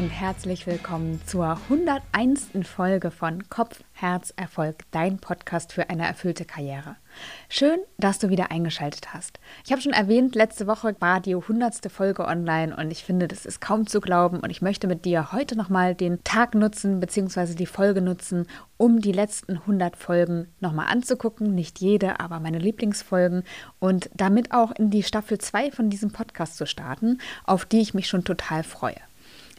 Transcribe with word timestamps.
und 0.00 0.08
herzlich 0.08 0.66
willkommen 0.66 1.20
zur 1.26 1.58
101. 1.68 2.52
Folge 2.62 3.10
von 3.10 3.50
Kopf, 3.50 3.82
Herz, 3.92 4.32
Erfolg, 4.34 4.76
dein 4.92 5.18
Podcast 5.18 5.74
für 5.74 5.90
eine 5.90 6.06
erfüllte 6.06 6.46
Karriere. 6.46 6.96
Schön, 7.50 7.78
dass 7.98 8.18
du 8.18 8.30
wieder 8.30 8.50
eingeschaltet 8.50 9.12
hast. 9.12 9.40
Ich 9.62 9.72
habe 9.72 9.82
schon 9.82 9.92
erwähnt, 9.92 10.34
letzte 10.34 10.66
Woche 10.66 10.96
war 11.00 11.20
die 11.20 11.34
100. 11.34 11.92
Folge 11.92 12.24
online 12.24 12.74
und 12.74 12.90
ich 12.90 13.04
finde, 13.04 13.28
das 13.28 13.44
ist 13.44 13.60
kaum 13.60 13.86
zu 13.86 14.00
glauben 14.00 14.40
und 14.40 14.48
ich 14.48 14.62
möchte 14.62 14.86
mit 14.86 15.04
dir 15.04 15.32
heute 15.32 15.54
nochmal 15.54 15.94
den 15.94 16.24
Tag 16.24 16.54
nutzen 16.54 16.98
bzw. 16.98 17.54
die 17.54 17.66
Folge 17.66 18.00
nutzen, 18.00 18.46
um 18.78 19.02
die 19.02 19.12
letzten 19.12 19.58
100 19.58 19.96
Folgen 19.96 20.48
nochmal 20.60 20.86
anzugucken. 20.88 21.54
Nicht 21.54 21.78
jede, 21.78 22.20
aber 22.20 22.40
meine 22.40 22.58
Lieblingsfolgen 22.58 23.42
und 23.80 24.08
damit 24.14 24.52
auch 24.52 24.70
in 24.70 24.88
die 24.88 25.02
Staffel 25.02 25.36
2 25.36 25.72
von 25.72 25.90
diesem 25.90 26.10
Podcast 26.10 26.56
zu 26.56 26.64
starten, 26.64 27.18
auf 27.44 27.66
die 27.66 27.82
ich 27.82 27.92
mich 27.92 28.08
schon 28.08 28.24
total 28.24 28.62
freue. 28.62 28.96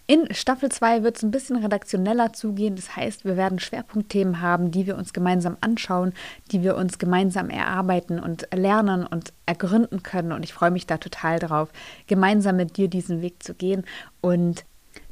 In 0.08 0.34
Staffel 0.34 0.70
2 0.70 1.04
wird 1.04 1.18
es 1.18 1.24
ein 1.24 1.32
bisschen 1.32 1.58
redaktioneller 1.58 2.34
zugehen. 2.34 2.76
Das 2.76 2.96
heißt, 2.96 3.24
wir 3.24 3.38
werden 3.38 3.60
Schwerpunktthemen 3.60 4.42
haben, 4.42 4.72
die 4.72 4.86
wir 4.86 4.98
uns 4.98 5.14
gemeinsam 5.14 5.58
anschauen, 5.62 6.14
die 6.52 6.64
wir 6.64 6.76
uns 6.76 7.00
gemeinsam 7.00 7.50
erarbeiten 7.50 8.20
und 8.20 8.48
lernen 8.54 9.06
und 9.06 9.32
ergründen 9.46 10.04
können. 10.04 10.32
Und 10.32 10.44
ich 10.44 10.54
freue 10.54 10.72
mich 10.72 10.86
da 10.86 10.98
total 10.98 11.40
drauf, 11.40 11.70
gemeinsam 12.08 12.58
mit 12.58 12.78
dir 12.78 12.88
diesen 12.88 13.22
Weg 13.22 13.42
zu 13.42 13.54
gehen. 13.54 13.86
Und 14.20 14.66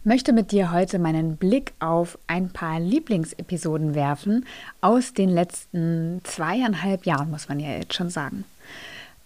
möchte 0.04 0.34
mit 0.34 0.52
dir 0.52 0.72
heute 0.72 1.00
meinen 1.00 1.38
Blick 1.38 1.74
auf 1.80 2.18
ein 2.28 2.50
paar 2.50 2.80
Lieblingsepisoden 2.80 3.96
werfen 3.96 4.46
aus 4.82 5.14
den 5.14 5.30
letzten 5.30 6.22
zweieinhalb 6.24 7.06
Jahren, 7.06 7.32
muss 7.32 7.48
man 7.48 7.60
ja 7.60 7.70
jetzt 7.70 7.94
schon 7.94 8.10
sagen. 8.10 8.44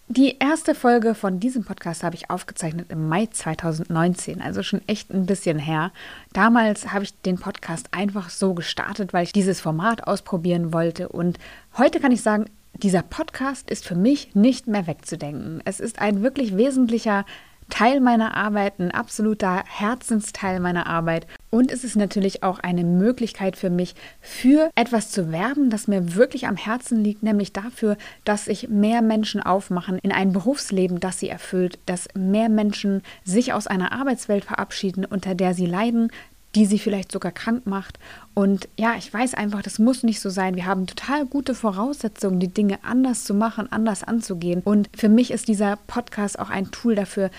Die 0.10 0.38
erste 0.38 0.76
Folge 0.76 1.16
von 1.16 1.40
diesem 1.40 1.64
Podcast 1.64 2.04
habe 2.04 2.16
ich 2.16 2.30
aufgezeichnet 2.30 2.92
im 2.92 3.08
Mai 3.08 3.28
2019, 3.28 4.42
also 4.42 4.62
schon 4.62 4.82
echt 4.86 5.10
ein 5.12 5.26
bisschen 5.26 5.58
her. 5.58 5.92
Damals 6.34 6.92
habe 6.92 7.06
ich 7.06 7.20
den 7.22 7.40
Podcast 7.40 7.88
einfach 7.92 8.30
so 8.30 8.54
gestartet, 8.54 9.14
weil 9.14 9.24
ich 9.24 9.32
dieses 9.32 9.62
Format 9.62 10.06
ausprobieren 10.06 10.74
wollte. 10.74 11.08
Und 11.08 11.40
heute 11.78 12.02
kann 12.02 12.12
ich 12.12 12.22
sagen, 12.22 12.46
dieser 12.74 13.02
Podcast 13.02 13.70
ist 13.70 13.88
für 13.88 13.96
mich 13.96 14.36
nicht 14.36 14.68
mehr 14.68 14.88
wegzudenken. 14.88 15.62
Es 15.64 15.80
ist 15.80 16.00
ein 16.00 16.22
wirklich 16.22 16.58
wesentlicher 16.58 17.26
Teil 17.70 18.02
meiner 18.02 18.36
Arbeit, 18.36 18.80
ein 18.80 18.92
absoluter 18.92 19.64
Herzensteil 19.66 20.60
meiner 20.60 20.86
Arbeit. 20.86 21.28
Und 21.54 21.72
es 21.72 21.84
ist 21.84 21.96
natürlich 21.96 22.42
auch 22.42 22.58
eine 22.58 22.84
Möglichkeit 22.84 23.58
für 23.58 23.70
mich, 23.70 23.94
für 24.22 24.72
etwas 24.74 25.12
zu 25.12 25.32
werben, 25.32 25.70
das 25.70 25.88
mir 25.88 26.16
wirklich 26.16 26.48
am 26.48 26.58
Herzen 26.58 27.04
liegt, 27.04 27.22
nämlich 27.22 27.54
dafür, 27.54 27.96
dass 28.26 28.46
sich 28.46 28.70
mehr 28.70 29.04
Menschen 29.04 29.40
aufmachen 29.40 30.00
in 30.00 30.12
ein 30.12 30.34
Berufsleben, 30.34 31.00
das 31.00 31.20
sie 31.20 31.30
erfüllt, 31.30 31.78
dass 31.86 32.08
mehr 32.16 32.50
Menschen 32.50 33.04
sich 33.24 33.54
aus 33.54 33.68
einer 33.68 33.92
Arbeitswelt 33.92 34.46
verabschieden, 34.46 35.06
unter 35.06 35.36
der 35.36 35.54
sie 35.54 35.68
leiden, 35.68 36.10
die 36.56 36.66
sie 36.66 36.80
vielleicht 36.80 37.12
sogar 37.12 37.32
krank 37.32 37.66
macht. 37.66 38.00
Und 38.34 38.68
ja, 38.78 38.96
ich 38.98 39.14
weiß 39.14 39.34
einfach, 39.34 39.62
das 39.62 39.80
muss 39.80 40.04
nicht 40.04 40.20
so 40.20 40.30
sein. 40.30 40.56
Wir 40.56 40.66
haben 40.66 40.88
total 40.88 41.26
gute 41.26 41.56
Voraussetzungen, 41.56 42.40
die 42.40 42.48
Dinge 42.48 42.80
anders 42.84 43.24
zu 43.24 43.34
machen, 43.34 43.72
anders 43.72 44.04
anzugehen. 44.04 44.62
Und 44.64 44.90
für 44.96 45.10
mich 45.10 45.32
ist 45.32 45.48
dieser 45.48 45.78
Podcast 45.88 46.40
auch 46.40 46.50
ein 46.50 46.72
Tool 46.72 46.96
dafür, 46.96 47.30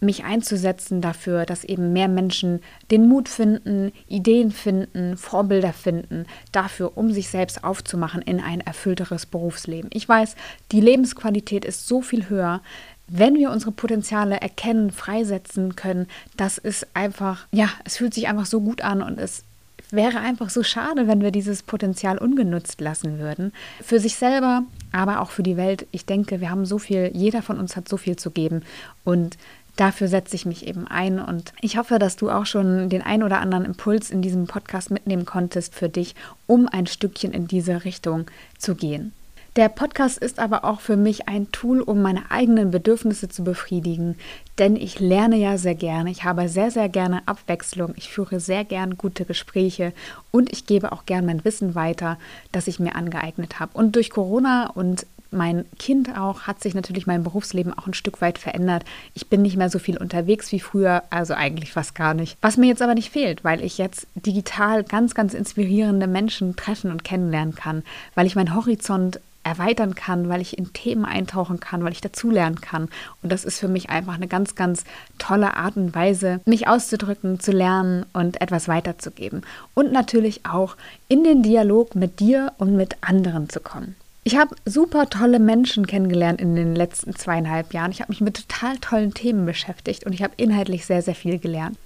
mich 0.00 0.24
einzusetzen 0.24 1.00
dafür, 1.00 1.46
dass 1.46 1.64
eben 1.64 1.92
mehr 1.92 2.08
Menschen 2.08 2.60
den 2.90 3.08
Mut 3.08 3.28
finden, 3.28 3.92
Ideen 4.08 4.50
finden, 4.50 5.16
Vorbilder 5.16 5.72
finden, 5.72 6.26
dafür, 6.52 6.96
um 6.96 7.12
sich 7.12 7.28
selbst 7.28 7.64
aufzumachen 7.64 8.22
in 8.22 8.40
ein 8.40 8.60
erfüllteres 8.60 9.26
Berufsleben. 9.26 9.90
Ich 9.92 10.08
weiß, 10.08 10.36
die 10.72 10.80
Lebensqualität 10.80 11.64
ist 11.64 11.86
so 11.86 12.02
viel 12.02 12.28
höher, 12.28 12.60
wenn 13.06 13.34
wir 13.34 13.50
unsere 13.50 13.72
Potenziale 13.72 14.40
erkennen, 14.40 14.90
freisetzen 14.90 15.76
können. 15.76 16.06
Das 16.36 16.58
ist 16.58 16.86
einfach, 16.94 17.46
ja, 17.52 17.68
es 17.84 17.98
fühlt 17.98 18.14
sich 18.14 18.28
einfach 18.28 18.46
so 18.46 18.60
gut 18.60 18.82
an 18.82 19.02
und 19.02 19.18
es 19.18 19.44
wäre 19.90 20.18
einfach 20.18 20.50
so 20.50 20.62
schade, 20.62 21.06
wenn 21.06 21.20
wir 21.20 21.30
dieses 21.30 21.62
Potenzial 21.62 22.18
ungenutzt 22.18 22.80
lassen 22.80 23.18
würden. 23.18 23.52
Für 23.82 24.00
sich 24.00 24.16
selber, 24.16 24.64
aber 24.92 25.20
auch 25.20 25.30
für 25.30 25.42
die 25.42 25.56
Welt. 25.56 25.86
Ich 25.92 26.06
denke, 26.06 26.40
wir 26.40 26.50
haben 26.50 26.66
so 26.66 26.78
viel, 26.78 27.10
jeder 27.14 27.42
von 27.42 27.58
uns 27.58 27.76
hat 27.76 27.88
so 27.88 27.96
viel 27.96 28.16
zu 28.16 28.30
geben 28.30 28.62
und 29.04 29.36
dafür 29.76 30.08
setze 30.08 30.36
ich 30.36 30.46
mich 30.46 30.66
eben 30.66 30.86
ein 30.86 31.18
und 31.20 31.52
ich 31.60 31.76
hoffe, 31.76 31.98
dass 31.98 32.16
du 32.16 32.30
auch 32.30 32.46
schon 32.46 32.88
den 32.88 33.02
ein 33.02 33.22
oder 33.22 33.40
anderen 33.40 33.64
Impuls 33.64 34.10
in 34.10 34.22
diesem 34.22 34.46
Podcast 34.46 34.90
mitnehmen 34.90 35.24
konntest 35.24 35.74
für 35.74 35.88
dich, 35.88 36.14
um 36.46 36.68
ein 36.68 36.86
Stückchen 36.86 37.32
in 37.32 37.46
diese 37.46 37.84
Richtung 37.84 38.26
zu 38.58 38.74
gehen. 38.74 39.12
Der 39.56 39.68
Podcast 39.68 40.18
ist 40.18 40.40
aber 40.40 40.64
auch 40.64 40.80
für 40.80 40.96
mich 40.96 41.28
ein 41.28 41.52
Tool, 41.52 41.80
um 41.80 42.02
meine 42.02 42.28
eigenen 42.32 42.72
Bedürfnisse 42.72 43.28
zu 43.28 43.44
befriedigen, 43.44 44.16
denn 44.58 44.74
ich 44.74 44.98
lerne 44.98 45.36
ja 45.36 45.58
sehr 45.58 45.76
gerne, 45.76 46.10
ich 46.10 46.24
habe 46.24 46.48
sehr, 46.48 46.72
sehr 46.72 46.88
gerne 46.88 47.22
Abwechslung, 47.26 47.92
ich 47.94 48.08
führe 48.08 48.40
sehr 48.40 48.64
gern 48.64 48.98
gute 48.98 49.24
Gespräche 49.24 49.92
und 50.32 50.52
ich 50.52 50.66
gebe 50.66 50.90
auch 50.90 51.06
gern 51.06 51.24
mein 51.24 51.44
Wissen 51.44 51.76
weiter, 51.76 52.18
das 52.50 52.66
ich 52.66 52.80
mir 52.80 52.96
angeeignet 52.96 53.60
habe. 53.60 53.78
Und 53.78 53.94
durch 53.94 54.10
Corona 54.10 54.70
und 54.70 55.06
mein 55.34 55.66
Kind 55.78 56.16
auch, 56.16 56.42
hat 56.42 56.62
sich 56.62 56.74
natürlich 56.74 57.06
mein 57.06 57.22
Berufsleben 57.22 57.76
auch 57.76 57.86
ein 57.86 57.94
Stück 57.94 58.20
weit 58.20 58.38
verändert. 58.38 58.84
Ich 59.14 59.28
bin 59.28 59.42
nicht 59.42 59.56
mehr 59.56 59.70
so 59.70 59.78
viel 59.78 59.98
unterwegs 59.98 60.52
wie 60.52 60.60
früher, 60.60 61.02
also 61.10 61.34
eigentlich 61.34 61.72
fast 61.72 61.94
gar 61.94 62.14
nicht. 62.14 62.38
Was 62.40 62.56
mir 62.56 62.66
jetzt 62.66 62.82
aber 62.82 62.94
nicht 62.94 63.10
fehlt, 63.10 63.44
weil 63.44 63.62
ich 63.62 63.78
jetzt 63.78 64.06
digital 64.14 64.84
ganz, 64.84 65.14
ganz 65.14 65.34
inspirierende 65.34 66.06
Menschen 66.06 66.56
treffen 66.56 66.90
und 66.90 67.04
kennenlernen 67.04 67.54
kann, 67.54 67.82
weil 68.14 68.26
ich 68.26 68.36
meinen 68.36 68.54
Horizont 68.54 69.20
erweitern 69.44 69.94
kann, 69.94 70.28
weil 70.28 70.40
ich 70.40 70.58
in 70.58 70.72
Themen 70.72 71.04
eintauchen 71.04 71.60
kann, 71.60 71.84
weil 71.84 71.92
ich 71.92 72.00
dazulernen 72.00 72.60
kann. 72.60 72.88
Und 73.22 73.30
das 73.30 73.44
ist 73.44 73.60
für 73.60 73.68
mich 73.68 73.90
einfach 73.90 74.14
eine 74.14 74.26
ganz, 74.26 74.54
ganz 74.54 74.84
tolle 75.18 75.56
Art 75.56 75.76
und 75.76 75.94
Weise, 75.94 76.40
mich 76.46 76.66
auszudrücken, 76.66 77.38
zu 77.38 77.52
lernen 77.52 78.06
und 78.12 78.40
etwas 78.40 78.66
weiterzugeben. 78.66 79.42
Und 79.74 79.92
natürlich 79.92 80.46
auch 80.46 80.76
in 81.08 81.22
den 81.22 81.42
Dialog 81.42 81.94
mit 81.94 82.20
dir 82.20 82.52
und 82.58 82.74
mit 82.74 82.96
anderen 83.02 83.48
zu 83.48 83.60
kommen. 83.60 83.94
Ich 84.26 84.36
habe 84.36 84.56
super 84.64 85.10
tolle 85.10 85.38
Menschen 85.38 85.86
kennengelernt 85.86 86.40
in 86.40 86.56
den 86.56 86.74
letzten 86.74 87.14
zweieinhalb 87.14 87.74
Jahren. 87.74 87.92
Ich 87.92 88.00
habe 88.00 88.10
mich 88.10 88.22
mit 88.22 88.48
total 88.48 88.78
tollen 88.78 89.12
Themen 89.12 89.44
beschäftigt 89.44 90.06
und 90.06 90.14
ich 90.14 90.22
habe 90.22 90.32
inhaltlich 90.38 90.86
sehr, 90.86 91.02
sehr 91.02 91.14
viel 91.14 91.38
gelernt. 91.38 91.76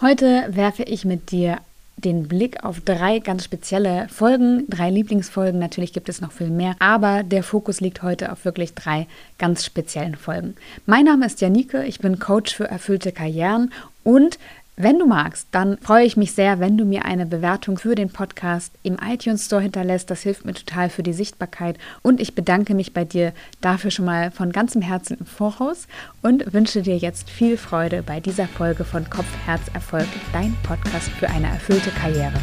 Heute 0.00 0.46
werfe 0.50 0.84
ich 0.84 1.04
mit 1.04 1.32
dir 1.32 1.58
den 1.96 2.28
Blick 2.28 2.64
auf 2.64 2.80
drei 2.80 3.18
ganz 3.18 3.44
spezielle 3.44 4.06
Folgen, 4.08 4.64
drei 4.68 4.88
Lieblingsfolgen. 4.88 5.58
Natürlich 5.58 5.92
gibt 5.92 6.08
es 6.08 6.20
noch 6.20 6.30
viel 6.30 6.48
mehr, 6.48 6.76
aber 6.78 7.24
der 7.24 7.42
Fokus 7.42 7.80
liegt 7.80 8.02
heute 8.02 8.30
auf 8.30 8.44
wirklich 8.44 8.74
drei 8.74 9.08
ganz 9.36 9.64
speziellen 9.64 10.14
Folgen. 10.14 10.54
Mein 10.86 11.06
Name 11.06 11.26
ist 11.26 11.40
Janike, 11.40 11.84
ich 11.84 11.98
bin 11.98 12.20
Coach 12.20 12.54
für 12.54 12.68
erfüllte 12.68 13.10
Karrieren 13.10 13.72
und 14.04 14.38
wenn 14.76 14.98
du 14.98 15.06
magst, 15.06 15.48
dann 15.50 15.76
freue 15.78 16.06
ich 16.06 16.16
mich 16.16 16.32
sehr, 16.32 16.58
wenn 16.58 16.78
du 16.78 16.84
mir 16.84 17.04
eine 17.04 17.26
Bewertung 17.26 17.76
für 17.76 17.94
den 17.94 18.10
Podcast 18.10 18.72
im 18.82 18.96
iTunes 19.06 19.44
Store 19.44 19.60
hinterlässt. 19.60 20.10
Das 20.10 20.22
hilft 20.22 20.44
mir 20.44 20.54
total 20.54 20.88
für 20.88 21.02
die 21.02 21.12
Sichtbarkeit. 21.12 21.76
Und 22.02 22.20
ich 22.20 22.34
bedanke 22.34 22.74
mich 22.74 22.94
bei 22.94 23.04
dir 23.04 23.32
dafür 23.60 23.90
schon 23.90 24.06
mal 24.06 24.30
von 24.30 24.52
ganzem 24.52 24.80
Herzen 24.80 25.18
im 25.18 25.26
Voraus 25.26 25.86
und 26.22 26.54
wünsche 26.54 26.82
dir 26.82 26.96
jetzt 26.96 27.28
viel 27.28 27.58
Freude 27.58 28.02
bei 28.02 28.20
dieser 28.20 28.46
Folge 28.46 28.84
von 28.84 29.08
Kopf, 29.10 29.28
Herz, 29.44 29.62
Erfolg, 29.74 30.08
dein 30.32 30.56
Podcast 30.62 31.10
für 31.10 31.28
eine 31.28 31.48
erfüllte 31.48 31.90
Karriere. 31.90 32.40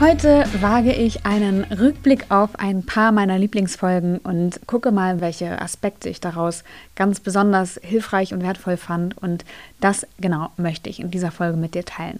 Heute 0.00 0.44
wage 0.60 0.92
ich 0.92 1.24
einen 1.24 1.62
Rückblick 1.64 2.30
auf 2.30 2.58
ein 2.58 2.84
paar 2.84 3.12
meiner 3.12 3.38
Lieblingsfolgen 3.38 4.18
und 4.18 4.60
gucke 4.66 4.90
mal, 4.90 5.20
welche 5.20 5.62
Aspekte 5.62 6.08
ich 6.08 6.20
daraus 6.20 6.64
ganz 6.96 7.20
besonders 7.20 7.80
hilfreich 7.82 8.34
und 8.34 8.42
wertvoll 8.42 8.76
fand. 8.76 9.16
Und 9.16 9.44
das 9.80 10.04
genau 10.18 10.50
möchte 10.56 10.90
ich 10.90 10.98
in 10.98 11.12
dieser 11.12 11.30
Folge 11.30 11.56
mit 11.56 11.74
dir 11.74 11.84
teilen. 11.84 12.18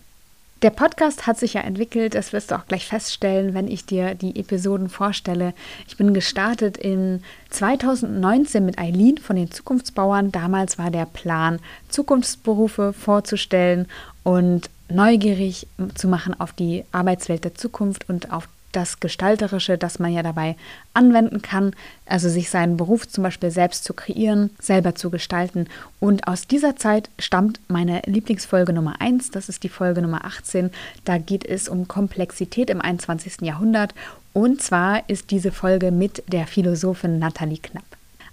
Der 0.63 0.71
Podcast 0.71 1.27
hat 1.27 1.39
sich 1.39 1.55
ja 1.55 1.61
entwickelt, 1.61 2.15
das 2.15 2.33
wirst 2.33 2.51
du 2.51 2.55
auch 2.55 2.67
gleich 2.67 2.87
feststellen, 2.87 3.53
wenn 3.53 3.69
ich 3.69 3.85
dir 3.85 4.15
die 4.15 4.41
Episoden 4.41 4.89
vorstelle. 4.89 5.53
Ich 5.89 5.99
bin 5.99 6.15
gestartet 6.15 6.79
in 6.79 7.23
2019 7.51 8.65
mit 8.65 8.79
Eileen 8.79 9.19
von 9.19 9.37
den 9.37 9.51
Zukunftsbauern. 9.51 10.33
Damals 10.33 10.79
war 10.79 10.91
der 10.91 11.05
Plan, 11.05 11.59
Zukunftsberufe 11.91 12.95
vorzustellen 12.95 13.89
und 14.23 14.71
neugierig 14.89 15.67
zu 15.95 16.09
machen 16.09 16.39
auf 16.39 16.53
die 16.53 16.85
Arbeitswelt 16.93 17.45
der 17.45 17.55
Zukunft 17.55 18.09
und 18.09 18.33
auf 18.33 18.49
das 18.75 19.01
Gestalterische, 19.01 19.79
das 19.79 19.99
man 19.99 20.13
ja 20.13 20.23
dabei 20.23 20.57
anwenden 20.95 21.43
kann, 21.43 21.75
also 22.07 22.29
sich 22.29 22.51
seinen 22.51 22.77
Beruf 22.77 23.09
zum 23.09 23.23
Beispiel 23.23 23.51
selbst 23.51 23.85
zu 23.85 23.95
kreieren, 23.95 24.51
selber 24.61 24.95
zu 24.95 25.11
gestalten. 25.11 25.69
Und 26.01 26.27
aus 26.27 26.47
dieser 26.47 26.77
Zeit 26.77 27.09
stammt 27.19 27.61
meine 27.69 28.03
Lieblingsfolge 28.07 28.73
Nummer 28.73 29.01
1, 29.01 29.31
das 29.31 29.49
ist 29.49 29.63
die 29.63 29.69
Folge 29.69 30.03
Nummer 30.03 30.25
18. 30.25 30.71
Da 31.05 31.19
geht 31.19 31.45
es 31.45 31.69
um 31.69 31.89
Komplexität 31.89 32.71
im 32.71 32.81
21. 32.81 33.43
Jahrhundert. 33.43 33.95
Und 34.33 34.61
zwar 34.61 35.09
ist 35.09 35.31
diese 35.31 35.53
Folge 35.53 35.93
mit 35.93 36.25
der 36.33 36.47
Philosophin 36.47 37.19
Nathalie 37.19 37.59
Knapp. 37.59 37.85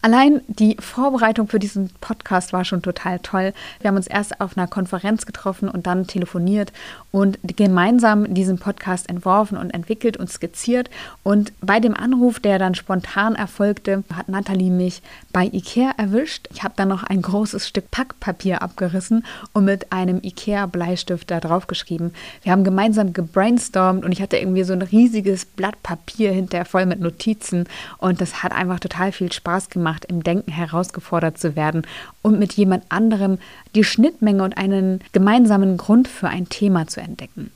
Allein 0.03 0.41
die 0.47 0.77
Vorbereitung 0.79 1.47
für 1.47 1.59
diesen 1.59 1.91
Podcast 2.01 2.53
war 2.53 2.65
schon 2.65 2.81
total 2.81 3.19
toll. 3.19 3.53
Wir 3.79 3.89
haben 3.89 3.97
uns 3.97 4.07
erst 4.07 4.41
auf 4.41 4.57
einer 4.57 4.65
Konferenz 4.65 5.27
getroffen 5.27 5.69
und 5.69 5.85
dann 5.85 6.07
telefoniert 6.07 6.73
und 7.11 7.37
gemeinsam 7.43 8.33
diesen 8.33 8.57
Podcast 8.57 9.09
entworfen 9.09 9.59
und 9.59 9.69
entwickelt 9.69 10.17
und 10.17 10.27
skizziert. 10.27 10.89
Und 11.21 11.53
bei 11.61 11.79
dem 11.79 11.95
Anruf, 11.95 12.39
der 12.39 12.57
dann 12.57 12.73
spontan 12.73 13.35
erfolgte, 13.35 14.03
hat 14.11 14.27
Nathalie 14.27 14.71
mich 14.71 15.03
bei 15.33 15.45
Ikea 15.45 15.91
erwischt. 15.97 16.47
Ich 16.51 16.63
habe 16.63 16.73
dann 16.75 16.87
noch 16.87 17.03
ein 17.03 17.21
großes 17.21 17.67
Stück 17.67 17.91
Packpapier 17.91 18.63
abgerissen 18.63 19.23
und 19.53 19.65
mit 19.65 19.91
einem 19.91 20.19
Ikea-Bleistift 20.23 21.29
da 21.29 21.39
drauf 21.39 21.67
geschrieben. 21.67 22.11
Wir 22.41 22.53
haben 22.53 22.63
gemeinsam 22.63 23.13
gebrainstormt 23.13 24.03
und 24.03 24.11
ich 24.11 24.21
hatte 24.21 24.37
irgendwie 24.37 24.63
so 24.63 24.73
ein 24.73 24.81
riesiges 24.81 25.45
Blatt 25.45 25.83
Papier 25.83 26.31
hinterher 26.31 26.65
voll 26.65 26.87
mit 26.87 26.99
Notizen 27.01 27.65
und 27.99 28.19
das 28.19 28.41
hat 28.41 28.51
einfach 28.51 28.79
total 28.79 29.11
viel 29.11 29.31
Spaß 29.31 29.69
gemacht 29.69 29.90
macht, 29.91 30.05
im 30.05 30.23
Denken 30.23 30.51
herausgefordert 30.51 31.37
zu 31.37 31.55
werden 31.57 31.81
und 32.21 32.39
mit 32.39 32.53
jemand 32.53 32.85
anderem 32.89 33.39
die 33.75 33.83
Schnittmenge 33.83 34.43
und 34.43 34.57
einen 34.57 35.01
gemeinsamen 35.11 35.75
Grund 35.75 36.07
für 36.07 36.29
ein 36.29 36.47
Thema 36.47 36.87
zu 36.87 37.01
entdecken. 37.01 37.51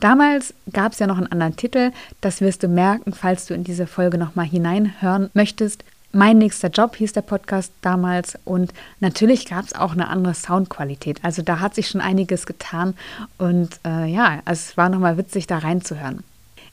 Damals 0.00 0.54
gab 0.72 0.92
es 0.92 0.98
ja 0.98 1.06
noch 1.06 1.18
einen 1.18 1.30
anderen 1.30 1.56
Titel, 1.56 1.92
das 2.20 2.40
wirst 2.40 2.62
du 2.62 2.68
merken, 2.68 3.12
falls 3.12 3.46
du 3.46 3.54
in 3.54 3.64
diese 3.64 3.86
Folge 3.86 4.18
nochmal 4.18 4.46
hineinhören 4.46 5.30
möchtest. 5.34 5.84
Mein 6.12 6.38
nächster 6.38 6.68
Job 6.68 6.96
hieß 6.96 7.12
der 7.12 7.22
Podcast 7.22 7.72
damals 7.82 8.38
und 8.44 8.72
natürlich 8.98 9.46
gab 9.46 9.64
es 9.64 9.74
auch 9.74 9.92
eine 9.92 10.08
andere 10.08 10.34
Soundqualität. 10.34 11.20
Also 11.22 11.42
da 11.42 11.60
hat 11.60 11.74
sich 11.74 11.88
schon 11.88 12.00
einiges 12.00 12.46
getan 12.46 12.94
und 13.36 13.78
äh, 13.84 14.06
ja, 14.06 14.40
es 14.46 14.76
war 14.76 14.88
nochmal 14.88 15.16
witzig 15.16 15.46
da 15.46 15.58
reinzuhören. 15.58 16.24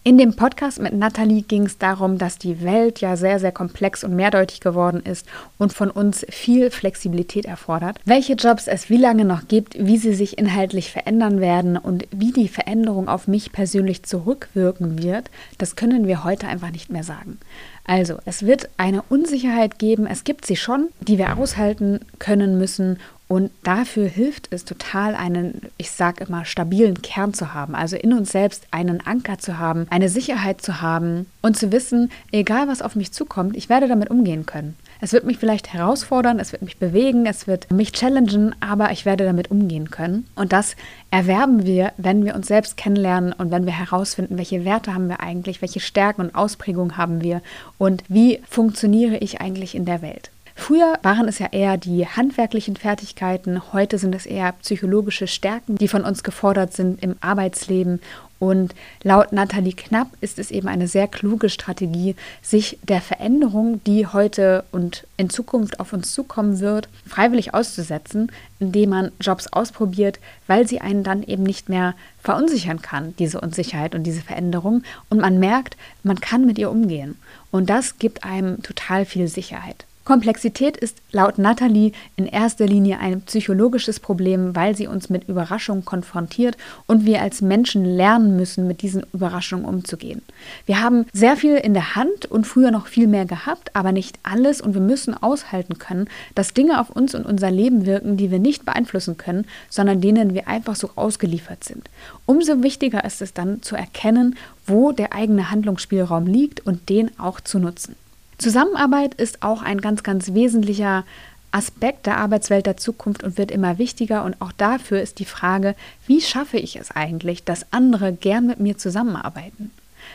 In 0.08 0.20
dem 0.20 0.36
Podcast 0.36 0.80
mit 0.80 0.94
Nathalie 0.94 1.42
ging 1.42 1.64
es 1.64 1.80
darum, 1.80 2.20
dass 2.20 2.38
die 2.38 2.62
Welt 2.62 3.02
ja 3.02 3.18
sehr, 3.18 3.40
sehr 3.40 3.52
komplex 3.52 4.04
und 4.04 4.16
mehrdeutig 4.16 4.60
geworden 4.60 5.00
ist 5.00 5.26
und 5.58 5.74
von 5.74 5.90
uns 5.90 6.24
viel 6.30 6.70
Flexibilität 6.70 7.46
erfordert. 7.46 7.98
Welche 8.06 8.34
Jobs 8.34 8.68
es 8.68 8.92
wie 8.92 8.98
lange 8.98 9.26
noch 9.26 9.48
gibt, 9.48 9.74
wie 9.84 9.98
sie 9.98 10.14
sich 10.14 10.38
inhaltlich 10.38 10.92
verändern 10.92 11.42
werden 11.42 11.76
und 11.76 12.06
wie 12.12 12.32
die 12.32 12.50
Veränderung 12.50 13.08
auf 13.08 13.28
mich 13.28 13.52
persönlich 13.52 14.04
zurückwirken 14.04 15.02
wird, 15.02 15.32
das 15.58 15.76
können 15.76 16.06
wir 16.06 16.24
heute 16.24 16.48
einfach 16.48 16.70
nicht 16.70 16.92
mehr 16.92 17.04
sagen. 17.04 17.40
Also, 17.84 18.20
es 18.26 18.46
wird 18.46 18.70
eine 18.78 19.02
Unsicherheit 19.10 19.80
geben, 19.80 20.06
es 20.06 20.24
gibt 20.24 20.46
sie 20.46 20.56
schon, 20.56 20.90
die 21.02 21.18
wir 21.18 21.36
aushalten 21.36 22.02
können 22.20 22.60
müssen 22.60 23.00
und 23.36 23.52
dafür 23.64 24.08
hilft 24.08 24.48
es 24.52 24.64
total, 24.64 25.14
einen, 25.14 25.64
ich 25.78 25.92
sage 25.92 26.24
immer, 26.24 26.46
stabilen 26.46 27.02
Kern 27.02 27.34
zu 27.34 27.54
haben. 27.54 27.76
Also 27.76 27.98
in 27.98 28.14
uns 28.14 28.32
selbst 28.32 28.66
einen 28.72 29.06
Anker 29.06 29.40
zu 29.40 29.60
haben, 29.60 29.88
eine 29.90 30.08
Sicherheit 30.08 30.62
zu 30.62 30.82
haben 30.82 31.26
und 31.42 31.58
zu 31.58 31.74
wissen, 31.74 32.12
egal 32.32 32.70
was 32.70 32.82
auf 32.82 32.96
mich 32.96 33.12
zukommt, 33.12 33.58
ich 33.58 33.68
werde 33.68 33.90
damit 33.90 34.10
umgehen 34.10 34.46
können. 34.46 34.78
Es 35.02 35.12
wird 35.12 35.26
mich 35.26 35.38
vielleicht 35.38 35.74
herausfordern, 35.74 36.40
es 36.40 36.54
wird 36.54 36.62
mich 36.62 36.78
bewegen, 36.78 37.26
es 37.26 37.46
wird 37.46 37.70
mich 37.72 37.92
challengen, 37.92 38.56
aber 38.62 38.92
ich 38.92 39.04
werde 39.04 39.26
damit 39.26 39.52
umgehen 39.52 39.92
können. 39.92 40.26
Und 40.36 40.54
das 40.54 40.78
erwerben 41.12 41.66
wir, 41.66 41.92
wenn 41.98 42.24
wir 42.24 42.36
uns 42.36 42.48
selbst 42.48 42.78
kennenlernen 42.78 43.34
und 43.34 43.52
wenn 43.52 43.66
wir 43.66 43.78
herausfinden, 43.78 44.38
welche 44.38 44.64
Werte 44.64 44.94
haben 44.94 45.10
wir 45.10 45.20
eigentlich, 45.20 45.62
welche 45.62 45.82
Stärken 45.82 46.22
und 46.22 46.36
Ausprägungen 46.36 46.96
haben 46.96 47.22
wir 47.22 47.42
und 47.78 48.02
wie 48.08 48.42
funktioniere 48.50 49.18
ich 49.18 49.42
eigentlich 49.42 49.76
in 49.76 49.84
der 49.84 50.02
Welt. 50.02 50.32
Früher 50.58 50.98
waren 51.04 51.28
es 51.28 51.38
ja 51.38 51.48
eher 51.52 51.78
die 51.78 52.08
handwerklichen 52.08 52.78
Fertigkeiten, 52.78 53.74
heute 53.74 53.98
sind 53.98 54.16
es 54.16 54.26
eher 54.26 54.54
psychologische 54.54 55.28
Stärken, 55.28 55.76
die 55.76 55.90
von 55.90 56.04
uns 56.04 56.24
gefordert 56.24 56.74
sind 56.74 57.04
im 57.04 57.18
Arbeitsleben. 57.20 58.02
Und 58.40 58.74
laut 59.04 59.32
Nathalie 59.32 59.74
Knapp 59.74 60.08
ist 60.22 60.40
es 60.40 60.52
eben 60.52 60.68
eine 60.68 60.88
sehr 60.88 61.08
kluge 61.08 61.50
Strategie, 61.50 62.16
sich 62.42 62.80
der 62.84 63.02
Veränderung, 63.02 63.84
die 63.84 64.08
heute 64.08 64.64
und 64.72 65.06
in 65.18 65.30
Zukunft 65.30 65.80
auf 65.80 65.94
uns 65.94 66.14
zukommen 66.14 66.60
wird, 66.60 66.90
freiwillig 67.06 67.54
auszusetzen, 67.54 68.32
indem 68.60 68.90
man 68.90 69.12
Jobs 69.20 69.48
ausprobiert, 69.48 70.20
weil 70.48 70.68
sie 70.68 70.82
einen 70.82 71.04
dann 71.04 71.24
eben 71.24 71.44
nicht 71.44 71.70
mehr 71.70 71.96
verunsichern 72.24 72.82
kann, 72.82 73.14
diese 73.20 73.42
Unsicherheit 73.42 73.94
und 73.94 74.04
diese 74.04 74.22
Veränderung. 74.22 74.84
Und 75.10 75.20
man 75.20 75.38
merkt, 75.38 75.78
man 76.04 76.20
kann 76.20 76.46
mit 76.46 76.58
ihr 76.58 76.72
umgehen. 76.72 77.18
Und 77.52 77.70
das 77.70 78.00
gibt 78.00 78.24
einem 78.24 78.64
total 78.64 79.06
viel 79.06 79.28
Sicherheit. 79.28 79.86
Komplexität 80.06 80.78
ist 80.78 81.02
laut 81.12 81.40
Nathalie 81.40 81.92
in 82.16 82.28
erster 82.28 82.68
Linie 82.68 83.00
ein 83.00 83.22
psychologisches 83.22 84.00
Problem, 84.00 84.56
weil 84.56 84.78
sie 84.78 84.86
uns 84.86 85.10
mit 85.10 85.28
Überraschungen 85.28 85.84
konfrontiert 85.84 86.58
und 86.86 87.06
wir 87.06 87.24
als 87.24 87.42
Menschen 87.42 87.84
lernen 87.84 88.36
müssen, 88.36 88.68
mit 88.68 88.84
diesen 88.84 89.04
Überraschungen 89.14 89.66
umzugehen. 89.66 90.22
Wir 90.68 90.84
haben 90.84 91.08
sehr 91.12 91.36
viel 91.36 91.56
in 91.56 91.74
der 91.74 91.96
Hand 91.96 92.28
und 92.28 92.46
früher 92.46 92.70
noch 92.70 92.86
viel 92.86 93.08
mehr 93.08 93.26
gehabt, 93.26 93.76
aber 93.76 93.92
nicht 93.92 94.20
alles 94.22 94.62
und 94.62 94.76
wir 94.76 94.82
müssen 94.82 95.16
aushalten 95.16 95.80
können, 95.80 96.08
dass 96.36 96.54
Dinge 96.54 96.80
auf 96.80 96.92
uns 96.92 97.16
und 97.16 97.26
unser 97.26 97.50
Leben 97.50 97.88
wirken, 97.88 98.16
die 98.16 98.30
wir 98.30 98.40
nicht 98.40 98.64
beeinflussen 98.64 99.18
können, 99.18 99.48
sondern 99.72 100.02
denen 100.02 100.36
wir 100.36 100.48
einfach 100.48 100.76
so 100.76 100.92
ausgeliefert 100.96 101.64
sind. 101.64 101.90
Umso 102.28 102.62
wichtiger 102.62 103.04
ist 103.06 103.24
es 103.24 103.34
dann 103.34 103.64
zu 103.64 103.76
erkennen, 103.76 104.36
wo 104.68 104.92
der 104.92 105.14
eigene 105.14 105.50
Handlungsspielraum 105.50 106.28
liegt 106.28 106.64
und 106.64 106.90
den 106.90 107.10
auch 107.20 107.42
zu 107.42 107.58
nutzen. 107.58 107.96
Zusammenarbeit 108.38 109.16
ist 109.16 109.44
auch 109.44 109.62
ein 109.62 109.82
ganz, 109.82 110.04
ganz 110.04 110.34
wesentlicher 110.34 111.04
Aspekt 111.52 112.06
der 112.06 112.18
Arbeitswelt 112.18 112.66
der 112.66 112.76
Zukunft 112.76 113.24
und 113.24 113.38
wird 113.38 113.50
immer 113.50 113.78
wichtiger. 113.78 114.26
Und 114.26 114.42
auch 114.42 114.52
dafür 114.52 115.02
ist 115.02 115.20
die 115.20 115.26
Frage, 115.26 115.76
wie 116.06 116.20
schaffe 116.20 116.58
ich 116.58 116.76
es 116.76 116.92
eigentlich, 116.92 117.46
dass 117.46 117.72
andere 117.72 118.12
gern 118.12 118.46
mit 118.46 118.60
mir 118.60 118.78
zusammenarbeiten? 118.78 119.72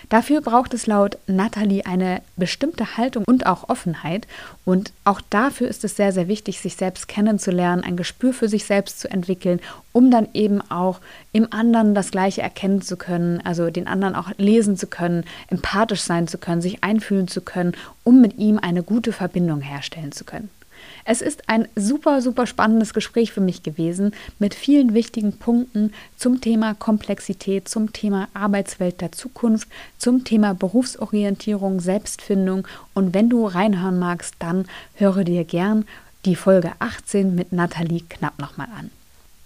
Dafür 0.09 0.41
braucht 0.41 0.75
es 0.75 0.87
laut 0.87 1.19
Nathalie 1.27 1.87
eine 1.87 2.23
bestimmte 2.37 2.97
Haltung 2.97 3.25
und 3.27 3.47
auch 3.47 3.69
Offenheit. 3.69 4.27
Und 4.65 4.93
auch 5.05 5.21
dafür 5.31 5.69
ist 5.69 5.85
es 5.85 5.97
sehr, 5.97 6.13
sehr 6.13 6.29
wichtig, 6.29 6.61
sich 6.61 6.77
selbst 6.77 7.09
kennenzulernen, 7.09 7.85
ein 7.85 7.97
Gespür 7.97 8.33
für 8.33 8.49
sich 8.49 8.65
selbst 8.65 9.01
zu 9.01 9.11
entwickeln, 9.11 9.61
um 9.93 10.11
dann 10.11 10.29
eben 10.35 10.61
auch 10.71 11.01
im 11.33 11.53
anderen 11.53 11.95
das 11.95 12.11
Gleiche 12.11 12.43
erkennen 12.43 12.83
zu 12.83 12.97
können, 12.97 13.41
also 13.45 13.71
den 13.71 13.87
anderen 13.87 14.15
auch 14.15 14.31
lesen 14.39 14.77
zu 14.77 14.87
können, 14.87 15.25
empathisch 15.49 16.03
sein 16.03 16.29
zu 16.29 16.39
können, 16.39 16.63
sich 16.63 16.83
einfühlen 16.83 17.29
zu 17.29 17.41
können, 17.41 17.73
um 18.05 18.21
mit 18.21 18.39
ihm 18.39 18.59
eine 18.59 18.83
gute 18.83 19.13
Verbindung 19.13 19.61
herstellen 19.61 20.13
zu 20.13 20.25
können. 20.25 20.51
Es 21.05 21.23
ist 21.23 21.49
ein 21.49 21.69
super, 21.77 22.23
super 22.23 22.47
spannendes 22.47 22.95
Gespräch 22.95 23.33
für 23.33 23.41
mich 23.41 23.63
gewesen 23.63 24.13
mit 24.39 24.55
vielen 24.55 24.95
wichtigen 24.95 25.39
Punkten 25.39 25.93
zum 26.17 26.41
Thema 26.41 26.75
Komplexität, 26.75 27.69
zum 27.69 27.93
Thema 27.93 28.29
Arbeitswelt 28.35 29.01
der 29.01 29.13
Zukunft, 29.13 29.69
zum 29.99 30.25
Thema 30.25 30.55
Berufsorientierung, 30.55 31.81
Selbstfindung. 31.81 32.67
Und 32.95 33.15
wenn 33.15 33.29
du 33.29 33.47
reinhören 33.47 33.99
magst, 33.99 34.35
dann 34.39 34.67
höre 34.95 35.25
dir 35.25 35.45
gern 35.45 35.85
die 36.25 36.37
Folge 36.37 36.73
18 36.79 37.35
mit 37.35 37.53
Nathalie 37.53 38.03
Knapp 38.09 38.39
nochmal 38.39 38.69
an. 38.77 38.91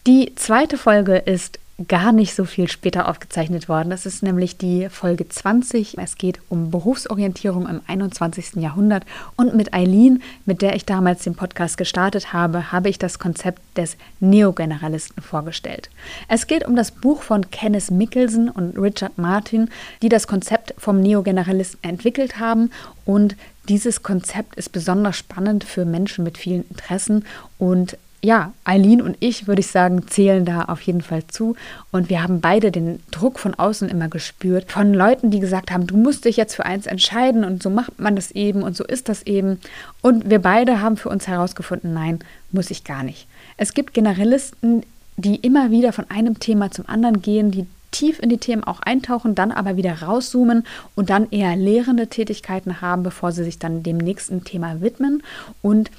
Die 0.06 0.34
zweite 0.34 0.76
Folge 0.76 1.16
ist 1.16 1.58
gar 1.88 2.12
nicht 2.12 2.34
so 2.34 2.44
viel 2.44 2.68
später 2.68 3.08
aufgezeichnet 3.08 3.68
worden. 3.68 3.90
Das 3.90 4.06
ist 4.06 4.22
nämlich 4.22 4.56
die 4.56 4.88
Folge 4.90 5.28
20. 5.28 5.98
Es 5.98 6.16
geht 6.16 6.40
um 6.48 6.70
Berufsorientierung 6.70 7.68
im 7.68 7.80
21. 7.86 8.54
Jahrhundert. 8.56 9.04
Und 9.36 9.56
mit 9.56 9.74
Eileen, 9.74 10.22
mit 10.46 10.62
der 10.62 10.76
ich 10.76 10.86
damals 10.86 11.24
den 11.24 11.34
Podcast 11.34 11.76
gestartet 11.76 12.32
habe, 12.32 12.70
habe 12.70 12.88
ich 12.88 12.98
das 12.98 13.18
Konzept 13.18 13.60
des 13.76 13.96
Neogeneralisten 14.20 15.20
vorgestellt. 15.20 15.90
Es 16.28 16.46
geht 16.46 16.64
um 16.64 16.76
das 16.76 16.92
Buch 16.92 17.22
von 17.22 17.50
Kenneth 17.50 17.90
Mickelson 17.90 18.50
und 18.50 18.78
Richard 18.78 19.18
Martin, 19.18 19.68
die 20.00 20.08
das 20.08 20.28
Konzept 20.28 20.74
vom 20.78 21.00
Neogeneralisten 21.00 21.82
entwickelt 21.82 22.38
haben. 22.38 22.70
Und 23.04 23.36
dieses 23.68 24.04
Konzept 24.04 24.54
ist 24.54 24.70
besonders 24.70 25.16
spannend 25.16 25.64
für 25.64 25.84
Menschen 25.84 26.22
mit 26.22 26.38
vielen 26.38 26.64
Interessen 26.68 27.24
und 27.58 27.96
ja, 28.24 28.54
Eileen 28.64 29.02
und 29.02 29.18
ich, 29.20 29.46
würde 29.46 29.60
ich 29.60 29.66
sagen, 29.66 30.08
zählen 30.08 30.46
da 30.46 30.62
auf 30.62 30.80
jeden 30.80 31.02
Fall 31.02 31.26
zu. 31.26 31.56
Und 31.92 32.08
wir 32.08 32.22
haben 32.22 32.40
beide 32.40 32.72
den 32.72 33.00
Druck 33.10 33.38
von 33.38 33.54
außen 33.54 33.88
immer 33.90 34.08
gespürt. 34.08 34.72
Von 34.72 34.94
Leuten, 34.94 35.30
die 35.30 35.40
gesagt 35.40 35.70
haben, 35.70 35.86
du 35.86 35.98
musst 35.98 36.24
dich 36.24 36.38
jetzt 36.38 36.54
für 36.54 36.64
eins 36.64 36.86
entscheiden 36.86 37.44
und 37.44 37.62
so 37.62 37.68
macht 37.68 38.00
man 38.00 38.16
das 38.16 38.30
eben 38.30 38.62
und 38.62 38.76
so 38.76 38.84
ist 38.84 39.10
das 39.10 39.24
eben. 39.24 39.60
Und 40.00 40.30
wir 40.30 40.38
beide 40.38 40.80
haben 40.80 40.96
für 40.96 41.10
uns 41.10 41.28
herausgefunden, 41.28 41.92
nein, 41.92 42.20
muss 42.50 42.70
ich 42.70 42.82
gar 42.82 43.02
nicht. 43.02 43.26
Es 43.58 43.74
gibt 43.74 43.92
Generalisten, 43.92 44.84
die 45.18 45.36
immer 45.36 45.70
wieder 45.70 45.92
von 45.92 46.08
einem 46.10 46.40
Thema 46.40 46.70
zum 46.70 46.88
anderen 46.88 47.20
gehen, 47.20 47.50
die 47.50 47.66
tief 47.90 48.18
in 48.20 48.30
die 48.30 48.38
Themen 48.38 48.64
auch 48.64 48.80
eintauchen, 48.80 49.34
dann 49.34 49.52
aber 49.52 49.76
wieder 49.76 50.02
rauszoomen 50.02 50.64
und 50.94 51.10
dann 51.10 51.28
eher 51.30 51.54
lehrende 51.56 52.08
Tätigkeiten 52.08 52.80
haben, 52.80 53.02
bevor 53.02 53.32
sie 53.32 53.44
sich 53.44 53.58
dann 53.58 53.82
dem 53.82 53.98
nächsten 53.98 54.44
Thema 54.44 54.80
widmen. 54.80 55.22
Und 55.62 55.90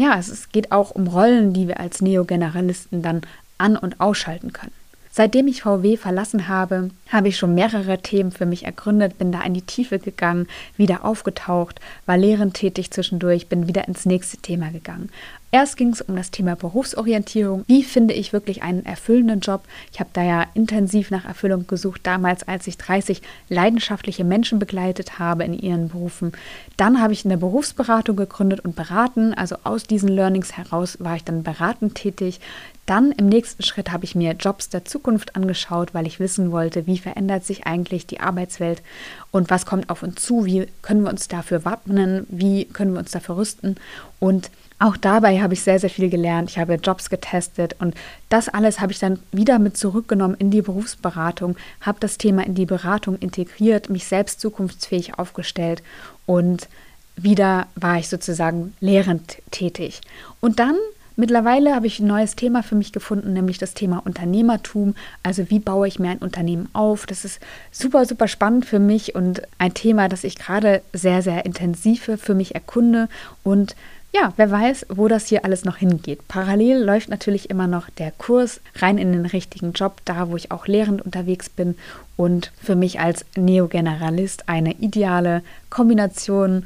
ja, 0.00 0.18
es 0.18 0.48
geht 0.50 0.72
auch 0.72 0.90
um 0.92 1.06
Rollen, 1.06 1.52
die 1.52 1.68
wir 1.68 1.78
als 1.78 2.00
Neogeneralisten 2.00 3.02
dann 3.02 3.20
an- 3.58 3.76
und 3.76 4.00
ausschalten 4.00 4.52
können. 4.52 4.72
Seitdem 5.12 5.48
ich 5.48 5.62
VW 5.62 5.96
verlassen 5.96 6.46
habe, 6.48 6.90
habe 7.10 7.28
ich 7.28 7.36
schon 7.36 7.54
mehrere 7.54 7.98
Themen 7.98 8.30
für 8.30 8.46
mich 8.46 8.64
ergründet, 8.64 9.18
bin 9.18 9.32
da 9.32 9.42
in 9.42 9.54
die 9.54 9.62
Tiefe 9.62 9.98
gegangen, 9.98 10.46
wieder 10.76 11.04
aufgetaucht, 11.04 11.80
war 12.06 12.16
lehrend 12.16 12.54
tätig 12.54 12.92
zwischendurch, 12.92 13.48
bin 13.48 13.66
wieder 13.66 13.88
ins 13.88 14.06
nächste 14.06 14.36
Thema 14.36 14.70
gegangen. 14.70 15.10
Erst 15.52 15.76
ging 15.76 15.88
es 15.88 16.00
um 16.00 16.14
das 16.14 16.30
Thema 16.30 16.54
Berufsorientierung. 16.54 17.64
Wie 17.66 17.82
finde 17.82 18.14
ich 18.14 18.32
wirklich 18.32 18.62
einen 18.62 18.86
erfüllenden 18.86 19.40
Job? 19.40 19.64
Ich 19.92 19.98
habe 19.98 20.10
da 20.12 20.22
ja 20.22 20.46
intensiv 20.54 21.10
nach 21.10 21.24
Erfüllung 21.24 21.66
gesucht, 21.66 22.02
damals, 22.04 22.46
als 22.46 22.68
ich 22.68 22.78
30 22.78 23.20
leidenschaftliche 23.48 24.22
Menschen 24.22 24.60
begleitet 24.60 25.18
habe 25.18 25.42
in 25.42 25.54
ihren 25.54 25.88
Berufen. 25.88 26.32
Dann 26.76 27.02
habe 27.02 27.14
ich 27.14 27.24
eine 27.24 27.36
Berufsberatung 27.36 28.14
gegründet 28.14 28.60
und 28.60 28.76
beraten. 28.76 29.34
Also 29.34 29.56
aus 29.64 29.82
diesen 29.82 30.08
Learnings 30.08 30.56
heraus 30.56 30.98
war 31.00 31.16
ich 31.16 31.24
dann 31.24 31.42
beratend 31.42 31.96
tätig. 31.96 32.38
Dann 32.86 33.12
im 33.12 33.28
nächsten 33.28 33.62
Schritt 33.62 33.92
habe 33.92 34.04
ich 34.04 34.14
mir 34.14 34.32
Jobs 34.32 34.68
der 34.68 34.84
Zukunft 34.84 35.36
angeschaut, 35.36 35.94
weil 35.94 36.06
ich 36.06 36.18
wissen 36.18 36.50
wollte, 36.50 36.86
wie 36.86 36.98
verändert 36.98 37.44
sich 37.44 37.66
eigentlich 37.66 38.06
die 38.06 38.20
Arbeitswelt 38.20 38.82
und 39.30 39.50
was 39.50 39.66
kommt 39.66 39.90
auf 39.90 40.02
uns 40.02 40.20
zu, 40.22 40.44
wie 40.44 40.66
können 40.82 41.02
wir 41.02 41.10
uns 41.10 41.28
dafür 41.28 41.64
wappnen, 41.64 42.26
wie 42.28 42.64
können 42.64 42.92
wir 42.92 43.00
uns 43.00 43.12
dafür 43.12 43.36
rüsten. 43.36 43.76
Und 44.18 44.50
auch 44.80 44.96
dabei 44.96 45.40
habe 45.42 45.52
ich 45.52 45.60
sehr, 45.60 45.78
sehr 45.78 45.90
viel 45.90 46.08
gelernt. 46.08 46.50
Ich 46.50 46.58
habe 46.58 46.74
Jobs 46.74 47.10
getestet 47.10 47.76
und 47.78 47.94
das 48.30 48.48
alles 48.48 48.80
habe 48.80 48.92
ich 48.92 48.98
dann 48.98 49.20
wieder 49.30 49.58
mit 49.58 49.76
zurückgenommen 49.76 50.36
in 50.38 50.50
die 50.50 50.62
Berufsberatung, 50.62 51.56
habe 51.82 52.00
das 52.00 52.16
Thema 52.16 52.46
in 52.46 52.54
die 52.54 52.66
Beratung 52.66 53.18
integriert, 53.18 53.90
mich 53.90 54.06
selbst 54.06 54.40
zukunftsfähig 54.40 55.18
aufgestellt 55.18 55.82
und 56.24 56.66
wieder 57.14 57.66
war 57.74 57.98
ich 57.98 58.08
sozusagen 58.08 58.74
lehrend 58.80 59.42
tätig. 59.50 60.00
Und 60.40 60.58
dann 60.58 60.76
Mittlerweile 61.20 61.74
habe 61.74 61.86
ich 61.86 62.00
ein 62.00 62.06
neues 62.06 62.34
Thema 62.34 62.62
für 62.62 62.76
mich 62.76 62.92
gefunden, 62.92 63.34
nämlich 63.34 63.58
das 63.58 63.74
Thema 63.74 63.98
Unternehmertum. 64.06 64.94
Also 65.22 65.50
wie 65.50 65.58
baue 65.58 65.86
ich 65.86 65.98
mir 65.98 66.08
ein 66.08 66.16
Unternehmen 66.16 66.70
auf? 66.72 67.04
Das 67.04 67.26
ist 67.26 67.40
super, 67.70 68.06
super 68.06 68.26
spannend 68.26 68.64
für 68.64 68.78
mich 68.78 69.14
und 69.14 69.42
ein 69.58 69.74
Thema, 69.74 70.08
das 70.08 70.24
ich 70.24 70.36
gerade 70.36 70.80
sehr, 70.94 71.20
sehr 71.20 71.44
intensiv 71.44 72.10
für 72.16 72.32
mich 72.32 72.54
erkunde 72.54 73.10
und 73.44 73.76
ja, 74.14 74.32
wer 74.36 74.50
weiß, 74.50 74.86
wo 74.88 75.08
das 75.08 75.26
hier 75.26 75.44
alles 75.44 75.66
noch 75.66 75.76
hingeht. 75.76 76.26
Parallel 76.26 76.82
läuft 76.82 77.10
natürlich 77.10 77.50
immer 77.50 77.66
noch 77.66 77.90
der 77.90 78.12
Kurs 78.12 78.62
rein 78.76 78.96
in 78.96 79.12
den 79.12 79.26
richtigen 79.26 79.72
Job, 79.74 80.00
da 80.06 80.30
wo 80.30 80.36
ich 80.36 80.50
auch 80.50 80.66
lehrend 80.66 81.02
unterwegs 81.02 81.50
bin 81.50 81.76
und 82.16 82.50
für 82.62 82.76
mich 82.76 82.98
als 82.98 83.26
Neogeneralist 83.36 84.48
eine 84.48 84.72
ideale 84.76 85.42
Kombination, 85.68 86.64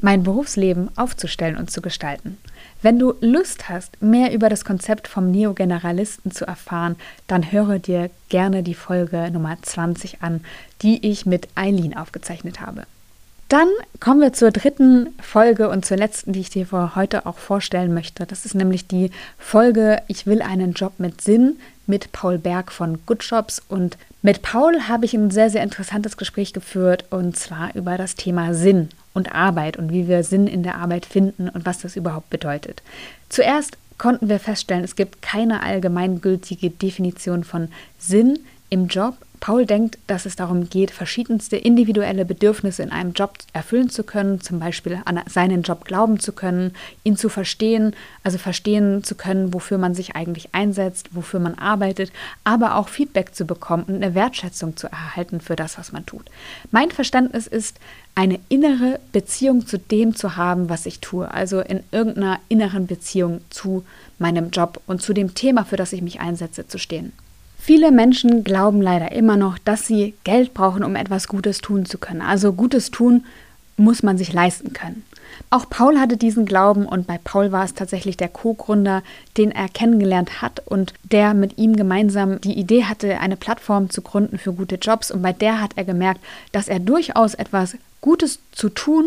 mein 0.00 0.22
Berufsleben 0.22 0.88
aufzustellen 0.96 1.58
und 1.58 1.70
zu 1.70 1.82
gestalten. 1.82 2.38
Wenn 2.84 2.98
du 2.98 3.14
Lust 3.22 3.70
hast, 3.70 4.02
mehr 4.02 4.34
über 4.34 4.50
das 4.50 4.66
Konzept 4.66 5.08
vom 5.08 5.30
Neogeneralisten 5.30 6.32
zu 6.32 6.44
erfahren, 6.44 6.96
dann 7.26 7.50
höre 7.50 7.78
dir 7.78 8.10
gerne 8.28 8.62
die 8.62 8.74
Folge 8.74 9.30
Nummer 9.30 9.56
20 9.62 10.20
an, 10.20 10.44
die 10.82 11.10
ich 11.10 11.24
mit 11.24 11.48
Eileen 11.54 11.96
aufgezeichnet 11.96 12.60
habe. 12.60 12.82
Dann 13.48 13.68
kommen 14.00 14.20
wir 14.20 14.34
zur 14.34 14.50
dritten 14.50 15.14
Folge 15.18 15.70
und 15.70 15.86
zur 15.86 15.96
letzten, 15.96 16.34
die 16.34 16.40
ich 16.40 16.50
dir 16.50 16.66
für 16.66 16.94
heute 16.94 17.24
auch 17.24 17.38
vorstellen 17.38 17.94
möchte. 17.94 18.26
Das 18.26 18.44
ist 18.44 18.54
nämlich 18.54 18.86
die 18.86 19.10
Folge 19.38 20.02
Ich 20.06 20.26
will 20.26 20.42
einen 20.42 20.74
Job 20.74 20.92
mit 20.98 21.22
Sinn 21.22 21.56
mit 21.86 22.12
Paul 22.12 22.36
Berg 22.36 22.70
von 22.70 22.98
Good 23.06 23.24
Jobs. 23.24 23.62
Und 23.66 23.96
mit 24.20 24.42
Paul 24.42 24.88
habe 24.88 25.06
ich 25.06 25.14
ein 25.14 25.30
sehr, 25.30 25.48
sehr 25.48 25.62
interessantes 25.62 26.18
Gespräch 26.18 26.52
geführt 26.52 27.06
und 27.08 27.34
zwar 27.34 27.74
über 27.74 27.96
das 27.96 28.14
Thema 28.14 28.52
Sinn 28.52 28.90
und 29.14 29.34
Arbeit 29.34 29.76
und 29.78 29.92
wie 29.92 30.08
wir 30.08 30.22
Sinn 30.24 30.46
in 30.46 30.62
der 30.62 30.76
Arbeit 30.76 31.06
finden 31.06 31.48
und 31.48 31.64
was 31.64 31.78
das 31.78 31.96
überhaupt 31.96 32.28
bedeutet. 32.30 32.82
Zuerst 33.28 33.78
konnten 33.96 34.28
wir 34.28 34.40
feststellen, 34.40 34.84
es 34.84 34.96
gibt 34.96 35.22
keine 35.22 35.62
allgemeingültige 35.62 36.70
Definition 36.70 37.44
von 37.44 37.68
Sinn 37.98 38.40
im 38.68 38.88
Job, 38.88 39.16
Paul 39.44 39.66
denkt, 39.66 39.98
dass 40.06 40.24
es 40.24 40.36
darum 40.36 40.70
geht, 40.70 40.90
verschiedenste 40.90 41.58
individuelle 41.58 42.24
Bedürfnisse 42.24 42.82
in 42.82 42.90
einem 42.90 43.12
Job 43.12 43.36
erfüllen 43.52 43.90
zu 43.90 44.02
können, 44.02 44.40
zum 44.40 44.58
Beispiel 44.58 45.02
an 45.04 45.20
seinen 45.28 45.60
Job 45.60 45.84
glauben 45.84 46.18
zu 46.18 46.32
können, 46.32 46.72
ihn 47.02 47.18
zu 47.18 47.28
verstehen, 47.28 47.94
also 48.22 48.38
verstehen 48.38 49.04
zu 49.04 49.16
können, 49.16 49.52
wofür 49.52 49.76
man 49.76 49.94
sich 49.94 50.16
eigentlich 50.16 50.54
einsetzt, 50.54 51.10
wofür 51.14 51.40
man 51.40 51.56
arbeitet, 51.56 52.10
aber 52.42 52.76
auch 52.76 52.88
Feedback 52.88 53.34
zu 53.34 53.44
bekommen 53.44 53.82
und 53.82 53.96
eine 53.96 54.14
Wertschätzung 54.14 54.78
zu 54.78 54.86
erhalten 54.86 55.42
für 55.42 55.56
das, 55.56 55.76
was 55.76 55.92
man 55.92 56.06
tut. 56.06 56.24
Mein 56.70 56.90
Verständnis 56.90 57.46
ist, 57.46 57.76
eine 58.14 58.40
innere 58.48 58.98
Beziehung 59.12 59.66
zu 59.66 59.78
dem 59.78 60.16
zu 60.16 60.36
haben, 60.36 60.70
was 60.70 60.86
ich 60.86 61.00
tue, 61.00 61.30
also 61.30 61.60
in 61.60 61.80
irgendeiner 61.92 62.40
inneren 62.48 62.86
Beziehung 62.86 63.42
zu 63.50 63.84
meinem 64.18 64.48
Job 64.52 64.80
und 64.86 65.02
zu 65.02 65.12
dem 65.12 65.34
Thema, 65.34 65.66
für 65.66 65.76
das 65.76 65.92
ich 65.92 66.00
mich 66.00 66.18
einsetze, 66.20 66.66
zu 66.66 66.78
stehen. 66.78 67.12
Viele 67.66 67.92
Menschen 67.92 68.44
glauben 68.44 68.82
leider 68.82 69.12
immer 69.12 69.38
noch, 69.38 69.56
dass 69.56 69.86
sie 69.86 70.12
Geld 70.24 70.52
brauchen, 70.52 70.84
um 70.84 70.96
etwas 70.96 71.28
Gutes 71.28 71.62
tun 71.62 71.86
zu 71.86 71.96
können. 71.96 72.20
Also 72.20 72.52
Gutes 72.52 72.90
tun 72.90 73.24
muss 73.78 74.02
man 74.02 74.18
sich 74.18 74.34
leisten 74.34 74.74
können. 74.74 75.02
Auch 75.48 75.70
Paul 75.70 75.98
hatte 75.98 76.18
diesen 76.18 76.44
Glauben 76.44 76.84
und 76.84 77.06
bei 77.06 77.18
Paul 77.24 77.52
war 77.52 77.64
es 77.64 77.72
tatsächlich 77.72 78.18
der 78.18 78.28
Co-Gründer, 78.28 79.02
den 79.38 79.50
er 79.50 79.70
kennengelernt 79.70 80.42
hat 80.42 80.60
und 80.66 80.92
der 81.04 81.32
mit 81.32 81.56
ihm 81.56 81.74
gemeinsam 81.74 82.38
die 82.42 82.52
Idee 82.52 82.84
hatte, 82.84 83.18
eine 83.18 83.38
Plattform 83.38 83.88
zu 83.88 84.02
gründen 84.02 84.36
für 84.36 84.52
gute 84.52 84.74
Jobs. 84.74 85.10
Und 85.10 85.22
bei 85.22 85.32
der 85.32 85.62
hat 85.62 85.70
er 85.76 85.84
gemerkt, 85.84 86.20
dass 86.52 86.68
er 86.68 86.80
durchaus 86.80 87.32
etwas 87.32 87.78
Gutes 88.02 88.40
zu 88.52 88.68
tun 88.68 89.06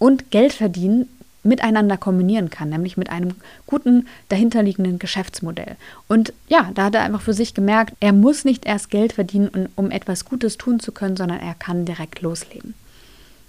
und 0.00 0.32
Geld 0.32 0.54
verdienen 0.54 1.06
miteinander 1.42 1.96
kombinieren 1.96 2.50
kann, 2.50 2.68
nämlich 2.68 2.96
mit 2.96 3.10
einem 3.10 3.34
guten 3.66 4.06
dahinterliegenden 4.28 4.98
Geschäftsmodell. 4.98 5.76
Und 6.08 6.32
ja, 6.48 6.70
da 6.74 6.84
hat 6.84 6.94
er 6.94 7.02
einfach 7.02 7.22
für 7.22 7.34
sich 7.34 7.54
gemerkt, 7.54 7.94
er 8.00 8.12
muss 8.12 8.44
nicht 8.44 8.64
erst 8.64 8.90
Geld 8.90 9.12
verdienen, 9.12 9.68
um 9.76 9.90
etwas 9.90 10.24
Gutes 10.24 10.58
tun 10.58 10.80
zu 10.80 10.92
können, 10.92 11.16
sondern 11.16 11.40
er 11.40 11.54
kann 11.54 11.84
direkt 11.84 12.22
loslegen. 12.22 12.74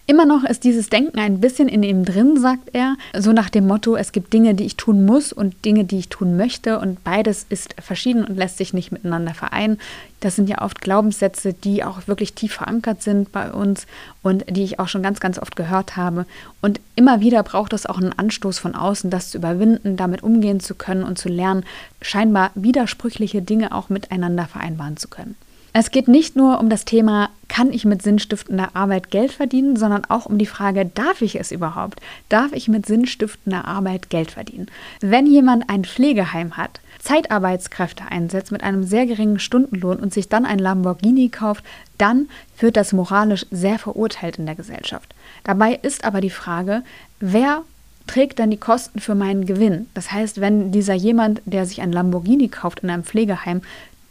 Immer 0.06 0.26
noch 0.26 0.44
ist 0.44 0.66
dieses 0.66 0.90
Denken 0.90 1.18
ein 1.18 1.40
bisschen 1.40 1.70
in 1.70 1.82
ihm 1.82 2.04
drin, 2.04 2.38
sagt 2.38 2.72
er, 2.74 2.98
so 3.18 3.32
nach 3.32 3.50
dem 3.50 3.68
Motto, 3.68 3.96
es 3.96 4.12
gibt 4.12 4.34
Dinge, 4.34 4.54
die 4.54 4.66
ich 4.66 4.76
tun 4.76 5.06
muss 5.06 5.32
und 5.32 5.64
Dinge, 5.64 5.86
die 5.86 5.98
ich 5.98 6.10
tun 6.10 6.36
möchte 6.36 6.78
und 6.80 7.02
beides 7.06 7.46
ist 7.48 7.76
verschieden 7.82 8.26
und 8.26 8.36
lässt 8.36 8.58
sich 8.58 8.74
nicht 8.74 8.92
miteinander 8.92 9.34
vereinen. 9.34 9.80
Das 10.20 10.36
sind 10.36 10.50
ja 10.50 10.62
oft 10.62 10.82
Glaubenssätze, 10.82 11.54
die 11.54 11.86
auch 11.86 12.06
wirklich 12.06 12.34
tief 12.34 12.52
verankert 12.52 13.02
sind 13.02 13.32
bei 13.32 13.50
uns 13.50 13.88
und 14.24 14.44
die 14.50 14.66
ich 14.66 14.78
auch 14.78 14.90
schon 14.90 15.04
ganz, 15.04 15.22
ganz 15.22 15.40
oft 15.40 15.56
gehört 15.56 15.96
habe. 15.96 16.26
Und 16.62 16.82
immer 16.98 17.22
wieder 17.22 17.42
braucht 17.42 17.72
es 17.72 17.86
auch 17.86 17.98
einen 17.98 18.12
Anstoß 18.12 18.60
von 18.60 18.76
außen, 18.76 19.10
das 19.10 19.32
zu 19.32 19.38
überwinden, 19.38 19.96
damit 19.96 20.22
umgehen 20.22 20.60
zu 20.60 20.76
können 20.76 21.06
und 21.06 21.18
zu 21.18 21.30
lernen, 21.30 21.64
scheinbar 22.02 22.52
widersprüchliche 22.56 23.42
Dinge 23.42 23.74
auch 23.74 23.88
miteinander 23.88 24.48
vereinbaren 24.48 24.98
zu 24.98 25.08
können. 25.08 25.36
Es 25.76 25.90
geht 25.90 26.08
nicht 26.08 26.36
nur 26.36 26.60
um 26.60 26.70
das 26.70 26.86
Thema, 26.86 27.32
kann 27.48 27.74
ich 27.74 27.84
mit 27.84 28.04
sinnstiftender 28.04 28.76
Arbeit 28.76 29.10
Geld 29.10 29.32
verdienen, 29.32 29.76
sondern 29.76 30.06
auch 30.06 30.28
um 30.28 30.38
die 30.38 30.46
Frage, 30.46 30.86
darf 30.86 31.24
ich 31.24 31.40
es 31.40 31.52
überhaupt? 31.52 32.00
Darf 32.30 32.52
ich 32.54 32.68
mit 32.68 32.86
sinnstiftender 32.86 33.66
Arbeit 33.66 34.12
Geld 34.12 34.30
verdienen? 34.30 34.68
Wenn 35.02 35.26
jemand 35.26 35.72
ein 35.72 35.84
Pflegeheim 35.84 36.58
hat, 36.58 36.80
Zeitarbeitskräfte 37.00 38.04
einsetzt 38.08 38.52
mit 38.52 38.62
einem 38.62 38.84
sehr 38.84 39.08
geringen 39.08 39.40
Stundenlohn 39.40 39.98
und 39.98 40.14
sich 40.14 40.30
dann 40.30 40.46
ein 40.46 40.60
Lamborghini 40.60 41.30
kauft, 41.30 41.66
dann 41.98 42.30
wird 42.60 42.78
das 42.78 42.94
moralisch 42.94 43.48
sehr 43.50 43.80
verurteilt 43.80 44.38
in 44.38 44.46
der 44.46 44.56
Gesellschaft. 44.56 45.14
Dabei 45.44 45.74
ist 45.82 46.06
aber 46.06 46.22
die 46.22 46.30
Frage, 46.30 46.84
wer 47.20 47.64
trägt 48.06 48.38
dann 48.38 48.52
die 48.52 48.58
Kosten 48.58 49.00
für 49.00 49.16
meinen 49.16 49.46
Gewinn? 49.46 49.88
Das 49.96 50.12
heißt, 50.12 50.40
wenn 50.40 50.72
dieser 50.72 50.94
jemand, 50.94 51.42
der 51.46 51.66
sich 51.66 51.82
ein 51.82 51.92
Lamborghini 51.92 52.50
kauft 52.50 52.82
in 52.82 52.90
einem 52.90 53.04
Pflegeheim, 53.04 53.62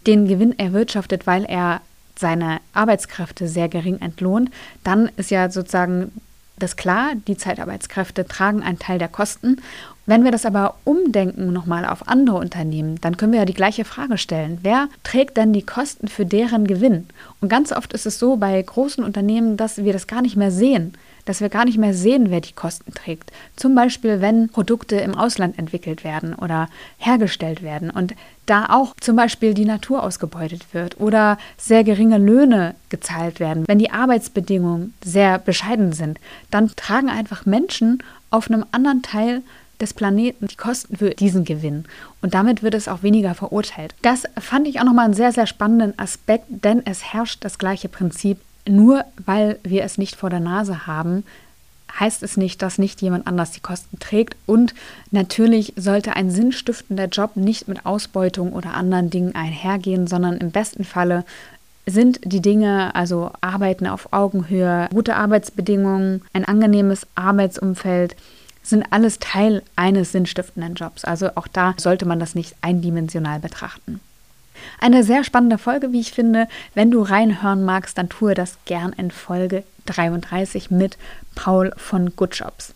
den 0.06 0.26
Gewinn 0.26 0.58
erwirtschaftet, 0.58 1.26
weil 1.26 1.44
er 1.44 1.80
seine 2.18 2.60
Arbeitskräfte 2.72 3.48
sehr 3.48 3.68
gering 3.68 4.00
entlohnt, 4.00 4.50
dann 4.84 5.10
ist 5.16 5.30
ja 5.30 5.50
sozusagen 5.50 6.12
das 6.58 6.76
klar, 6.76 7.12
die 7.26 7.36
Zeitarbeitskräfte 7.36 8.26
tragen 8.26 8.62
einen 8.62 8.78
Teil 8.78 8.98
der 8.98 9.08
Kosten. 9.08 9.60
Wenn 10.06 10.24
wir 10.24 10.30
das 10.30 10.46
aber 10.46 10.76
umdenken 10.84 11.52
nochmal 11.52 11.84
auf 11.84 12.08
andere 12.08 12.36
Unternehmen, 12.36 13.00
dann 13.00 13.16
können 13.16 13.32
wir 13.32 13.40
ja 13.40 13.44
die 13.44 13.54
gleiche 13.54 13.84
Frage 13.84 14.18
stellen. 14.18 14.58
Wer 14.62 14.88
trägt 15.02 15.38
dann 15.38 15.52
die 15.52 15.62
Kosten 15.62 16.08
für 16.08 16.26
deren 16.26 16.66
Gewinn? 16.66 17.06
Und 17.40 17.48
ganz 17.48 17.72
oft 17.72 17.92
ist 17.92 18.06
es 18.06 18.18
so 18.18 18.36
bei 18.36 18.60
großen 18.60 19.02
Unternehmen, 19.02 19.56
dass 19.56 19.78
wir 19.78 19.92
das 19.92 20.06
gar 20.06 20.22
nicht 20.22 20.36
mehr 20.36 20.50
sehen 20.50 20.94
dass 21.24 21.40
wir 21.40 21.48
gar 21.48 21.64
nicht 21.64 21.78
mehr 21.78 21.94
sehen, 21.94 22.30
wer 22.30 22.40
die 22.40 22.52
Kosten 22.52 22.92
trägt. 22.92 23.32
Zum 23.56 23.74
Beispiel, 23.74 24.20
wenn 24.20 24.48
Produkte 24.48 24.96
im 24.96 25.14
Ausland 25.14 25.58
entwickelt 25.58 26.04
werden 26.04 26.34
oder 26.34 26.68
hergestellt 26.98 27.62
werden 27.62 27.90
und 27.90 28.14
da 28.46 28.66
auch 28.70 28.94
zum 29.00 29.16
Beispiel 29.16 29.54
die 29.54 29.64
Natur 29.64 30.02
ausgebeutet 30.02 30.66
wird 30.72 31.00
oder 31.00 31.38
sehr 31.56 31.84
geringe 31.84 32.18
Löhne 32.18 32.74
gezahlt 32.88 33.40
werden, 33.40 33.64
wenn 33.66 33.78
die 33.78 33.90
Arbeitsbedingungen 33.90 34.94
sehr 35.04 35.38
bescheiden 35.38 35.92
sind, 35.92 36.18
dann 36.50 36.70
tragen 36.74 37.08
einfach 37.08 37.46
Menschen 37.46 38.02
auf 38.30 38.50
einem 38.50 38.64
anderen 38.72 39.02
Teil 39.02 39.42
des 39.80 39.94
Planeten 39.94 40.46
die 40.46 40.56
Kosten 40.56 40.96
für 40.96 41.10
diesen 41.10 41.44
Gewinn. 41.44 41.84
Und 42.22 42.34
damit 42.34 42.62
wird 42.62 42.74
es 42.74 42.88
auch 42.88 43.02
weniger 43.02 43.34
verurteilt. 43.34 43.94
Das 44.02 44.24
fand 44.38 44.66
ich 44.68 44.80
auch 44.80 44.84
nochmal 44.84 45.06
einen 45.06 45.14
sehr, 45.14 45.32
sehr 45.32 45.46
spannenden 45.46 45.98
Aspekt, 45.98 46.46
denn 46.48 46.82
es 46.86 47.12
herrscht 47.12 47.44
das 47.44 47.58
gleiche 47.58 47.88
Prinzip 47.88 48.38
nur 48.68 49.04
weil 49.24 49.58
wir 49.62 49.84
es 49.84 49.98
nicht 49.98 50.16
vor 50.16 50.30
der 50.30 50.40
Nase 50.40 50.86
haben, 50.86 51.24
heißt 51.98 52.22
es 52.22 52.36
nicht, 52.36 52.62
dass 52.62 52.78
nicht 52.78 53.02
jemand 53.02 53.26
anders 53.26 53.50
die 53.50 53.60
Kosten 53.60 53.98
trägt. 53.98 54.36
Und 54.46 54.74
natürlich 55.10 55.74
sollte 55.76 56.16
ein 56.16 56.30
sinnstiftender 56.30 57.06
Job 57.06 57.36
nicht 57.36 57.68
mit 57.68 57.84
Ausbeutung 57.84 58.52
oder 58.52 58.74
anderen 58.74 59.10
Dingen 59.10 59.34
einhergehen, 59.34 60.06
sondern 60.06 60.38
im 60.38 60.50
besten 60.50 60.84
Falle 60.84 61.24
sind 61.84 62.20
die 62.24 62.40
Dinge, 62.40 62.94
also 62.94 63.32
Arbeiten 63.40 63.86
auf 63.86 64.12
Augenhöhe, 64.12 64.88
gute 64.92 65.16
Arbeitsbedingungen, 65.16 66.22
ein 66.32 66.44
angenehmes 66.44 67.06
Arbeitsumfeld, 67.16 68.14
sind 68.62 68.84
alles 68.90 69.18
Teil 69.18 69.62
eines 69.74 70.12
sinnstiftenden 70.12 70.74
Jobs. 70.74 71.04
Also 71.04 71.30
auch 71.34 71.48
da 71.48 71.74
sollte 71.78 72.06
man 72.06 72.20
das 72.20 72.36
nicht 72.36 72.54
eindimensional 72.62 73.40
betrachten. 73.40 74.00
Eine 74.80 75.04
sehr 75.04 75.24
spannende 75.24 75.58
Folge, 75.58 75.92
wie 75.92 76.00
ich 76.00 76.12
finde. 76.12 76.48
Wenn 76.74 76.90
du 76.90 77.02
reinhören 77.02 77.64
magst, 77.64 77.98
dann 77.98 78.08
tue 78.08 78.34
das 78.34 78.58
gern 78.64 78.92
in 78.92 79.10
Folge 79.10 79.64
33 79.86 80.70
mit 80.70 80.98
Paul 81.34 81.72
von 81.76 82.14
Good 82.16 82.34
Jobs. 82.36 82.74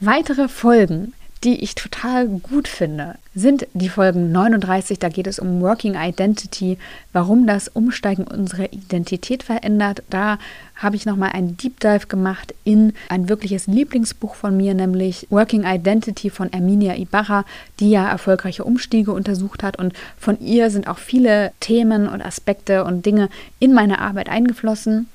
Weitere 0.00 0.48
Folgen 0.48 1.12
die 1.42 1.62
ich 1.62 1.74
total 1.74 2.28
gut 2.28 2.68
finde, 2.68 3.14
sind 3.34 3.66
die 3.72 3.88
Folgen 3.88 4.30
39. 4.30 4.98
Da 4.98 5.08
geht 5.08 5.26
es 5.26 5.38
um 5.38 5.62
Working 5.62 5.94
Identity, 5.94 6.76
warum 7.14 7.46
das 7.46 7.68
Umsteigen 7.68 8.24
unsere 8.24 8.66
Identität 8.66 9.42
verändert. 9.42 10.02
Da 10.10 10.38
habe 10.74 10.96
ich 10.96 11.06
nochmal 11.06 11.30
einen 11.32 11.56
Deep 11.56 11.80
Dive 11.80 12.08
gemacht 12.08 12.54
in 12.64 12.92
ein 13.08 13.30
wirkliches 13.30 13.66
Lieblingsbuch 13.66 14.34
von 14.34 14.54
mir, 14.54 14.74
nämlich 14.74 15.26
Working 15.30 15.64
Identity 15.64 16.28
von 16.28 16.52
Erminia 16.52 16.96
Ibarra, 16.96 17.46
die 17.78 17.90
ja 17.90 18.08
erfolgreiche 18.08 18.64
Umstiege 18.64 19.12
untersucht 19.12 19.62
hat. 19.62 19.78
Und 19.78 19.94
von 20.18 20.38
ihr 20.40 20.70
sind 20.70 20.88
auch 20.88 20.98
viele 20.98 21.52
Themen 21.60 22.06
und 22.06 22.20
Aspekte 22.20 22.84
und 22.84 23.06
Dinge 23.06 23.30
in 23.58 23.72
meine 23.72 24.00
Arbeit 24.00 24.28
eingeflossen. 24.28 25.08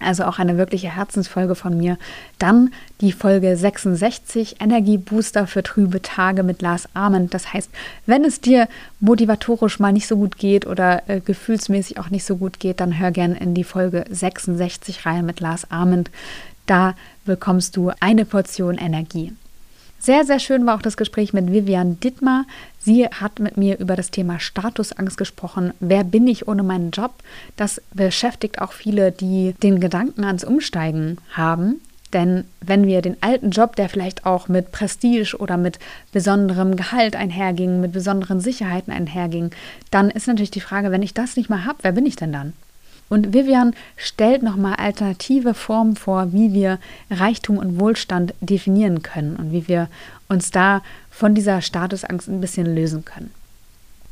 Also 0.00 0.24
auch 0.24 0.38
eine 0.38 0.56
wirkliche 0.56 0.94
Herzensfolge 0.94 1.54
von 1.54 1.76
mir. 1.76 1.98
Dann 2.38 2.72
die 3.00 3.12
Folge 3.12 3.56
66, 3.56 4.60
Energiebooster 4.60 5.46
für 5.46 5.62
trübe 5.62 6.02
Tage 6.02 6.42
mit 6.42 6.62
Lars 6.62 6.88
Arment. 6.94 7.34
Das 7.34 7.52
heißt, 7.52 7.70
wenn 8.06 8.24
es 8.24 8.40
dir 8.40 8.68
motivatorisch 9.00 9.78
mal 9.78 9.92
nicht 9.92 10.06
so 10.06 10.16
gut 10.16 10.38
geht 10.38 10.66
oder 10.66 11.08
äh, 11.08 11.20
gefühlsmäßig 11.20 11.98
auch 11.98 12.10
nicht 12.10 12.24
so 12.24 12.36
gut 12.36 12.60
geht, 12.60 12.80
dann 12.80 12.98
hör 12.98 13.10
gerne 13.10 13.38
in 13.38 13.54
die 13.54 13.64
Folge 13.64 14.04
66 14.08 15.06
rein 15.06 15.26
mit 15.26 15.40
Lars 15.40 15.70
Arment. 15.70 16.10
Da 16.66 16.94
bekommst 17.24 17.76
du 17.76 17.90
eine 18.00 18.24
Portion 18.24 18.76
Energie. 18.76 19.32
Sehr, 20.00 20.24
sehr 20.24 20.38
schön 20.38 20.64
war 20.64 20.76
auch 20.76 20.82
das 20.82 20.96
Gespräch 20.96 21.32
mit 21.32 21.52
Vivian 21.52 21.98
Dittmar. 21.98 22.44
Sie 22.78 23.06
hat 23.06 23.40
mit 23.40 23.56
mir 23.56 23.78
über 23.78 23.96
das 23.96 24.12
Thema 24.12 24.38
Statusangst 24.38 25.18
gesprochen. 25.18 25.72
Wer 25.80 26.04
bin 26.04 26.26
ich 26.28 26.46
ohne 26.46 26.62
meinen 26.62 26.92
Job? 26.92 27.14
Das 27.56 27.82
beschäftigt 27.92 28.60
auch 28.60 28.72
viele, 28.72 29.10
die 29.10 29.54
den 29.62 29.80
Gedanken 29.80 30.24
ans 30.24 30.44
Umsteigen 30.44 31.18
haben. 31.32 31.80
Denn 32.12 32.44
wenn 32.60 32.86
wir 32.86 33.02
den 33.02 33.22
alten 33.22 33.50
Job, 33.50 33.76
der 33.76 33.88
vielleicht 33.88 34.24
auch 34.24 34.48
mit 34.48 34.72
Prestige 34.72 35.36
oder 35.38 35.56
mit 35.56 35.78
besonderem 36.12 36.76
Gehalt 36.76 37.16
einherging, 37.16 37.80
mit 37.80 37.92
besonderen 37.92 38.40
Sicherheiten 38.40 38.92
einherging, 38.92 39.50
dann 39.90 40.10
ist 40.10 40.26
natürlich 40.26 40.50
die 40.50 40.60
Frage, 40.60 40.90
wenn 40.90 41.02
ich 41.02 41.12
das 41.12 41.36
nicht 41.36 41.50
mehr 41.50 41.66
habe, 41.66 41.78
wer 41.82 41.92
bin 41.92 42.06
ich 42.06 42.16
denn 42.16 42.32
dann? 42.32 42.54
Und 43.08 43.32
Vivian 43.32 43.74
stellt 43.96 44.42
nochmal 44.42 44.74
alternative 44.74 45.54
Formen 45.54 45.96
vor, 45.96 46.32
wie 46.32 46.52
wir 46.52 46.78
Reichtum 47.10 47.58
und 47.58 47.80
Wohlstand 47.80 48.34
definieren 48.40 49.02
können 49.02 49.36
und 49.36 49.52
wie 49.52 49.66
wir 49.66 49.88
uns 50.28 50.50
da 50.50 50.82
von 51.10 51.34
dieser 51.34 51.62
Statusangst 51.62 52.28
ein 52.28 52.40
bisschen 52.40 52.66
lösen 52.74 53.04
können. 53.04 53.30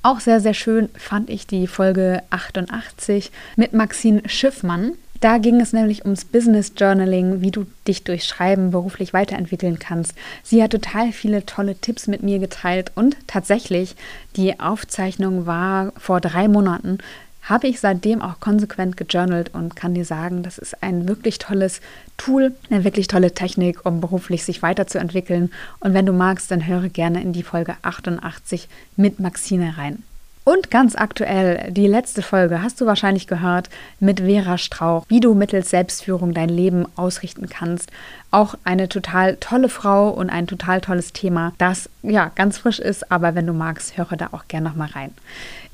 Auch 0.03 0.21
sehr, 0.21 0.41
sehr 0.41 0.55
schön 0.55 0.89
fand 0.97 1.31
ich 1.31 1.47
die 1.47 1.67
Folge 1.67 2.23
88 2.31 3.33
mit 3.57 3.73
Maxine 3.73 4.23
Schiffmann. 4.27 4.93
Da 5.21 5.39
ging 5.39 5.61
es 5.61 5.73
nämlich 5.73 6.05
ums 6.05 6.25
Business 6.25 6.73
Journaling, 6.77 7.41
wie 7.41 7.51
du 7.51 7.67
dich 7.89 8.05
durch 8.05 8.25
Schreiben 8.25 8.71
beruflich 8.71 9.13
weiterentwickeln 9.13 9.79
kannst. 9.79 10.15
Sie 10.43 10.63
hat 10.63 10.73
total 10.73 11.11
viele 11.13 11.45
tolle 11.47 11.75
Tipps 11.75 12.07
mit 12.07 12.23
mir 12.23 12.39
geteilt 12.39 12.93
und 12.95 13.17
tatsächlich, 13.27 13.97
die 14.37 14.61
Aufzeichnung 14.61 15.47
war 15.47 15.93
vor 15.97 16.21
drei 16.21 16.49
Monaten 16.49 16.99
habe 17.47 17.69
ich 17.69 17.81
seitdem 17.81 18.21
auch 18.23 18.41
konsequent 18.41 18.97
gejournalt 18.97 19.55
und 19.55 19.75
kann 19.75 19.95
dir 19.95 20.05
sagen, 20.05 20.43
das 20.43 20.59
ist 20.59 20.83
ein 20.83 21.09
wirklich 21.09 21.39
tolles 21.39 21.81
Tool, 22.17 22.55
eine 22.71 22.85
wirklich 22.85 23.07
tolle 23.07 23.33
Technik, 23.33 23.87
um 23.87 24.01
beruflich 24.01 24.45
sich 24.45 24.63
weiterzuentwickeln. 24.63 25.51
Und 25.81 25.95
wenn 25.95 26.07
du 26.07 26.13
magst, 26.13 26.51
dann 26.51 26.67
höre 26.67 26.89
gerne 26.89 27.23
in 27.23 27.33
die 27.33 27.43
Folge 27.43 27.77
88 27.83 28.69
mit 28.97 29.21
Maxine 29.21 29.79
rein. 29.79 30.03
Und 30.49 30.71
ganz 30.71 30.95
aktuell, 30.95 31.73
die 31.73 31.89
letzte 31.89 32.23
Folge 32.23 32.63
hast 32.63 32.81
du 32.81 32.87
wahrscheinlich 32.87 33.27
gehört 33.27 33.69
mit 33.99 34.21
Vera 34.21 34.59
Strauch, 34.59 35.05
wie 35.09 35.19
du 35.19 35.35
mittels 35.35 35.71
Selbstführung 35.71 36.35
dein 36.35 36.49
Leben 36.49 36.87
ausrichten 36.95 37.49
kannst. 37.49 37.91
Auch 38.31 38.55
eine 38.63 38.89
total 38.89 39.39
tolle 39.39 39.69
Frau 39.69 40.09
und 40.09 40.31
ein 40.31 40.47
total 40.47 40.81
tolles 40.81 41.13
Thema, 41.13 41.53
das 41.59 41.91
ja 42.05 42.31
ganz 42.33 42.59
frisch 42.59 42.79
ist, 42.79 43.11
aber 43.11 43.35
wenn 43.35 43.49
du 43.49 43.55
magst, 43.55 43.99
höre 43.99 44.17
da 44.17 44.29
auch 44.31 44.47
gerne 44.47 44.69
nochmal 44.69 44.91
rein. 44.91 45.11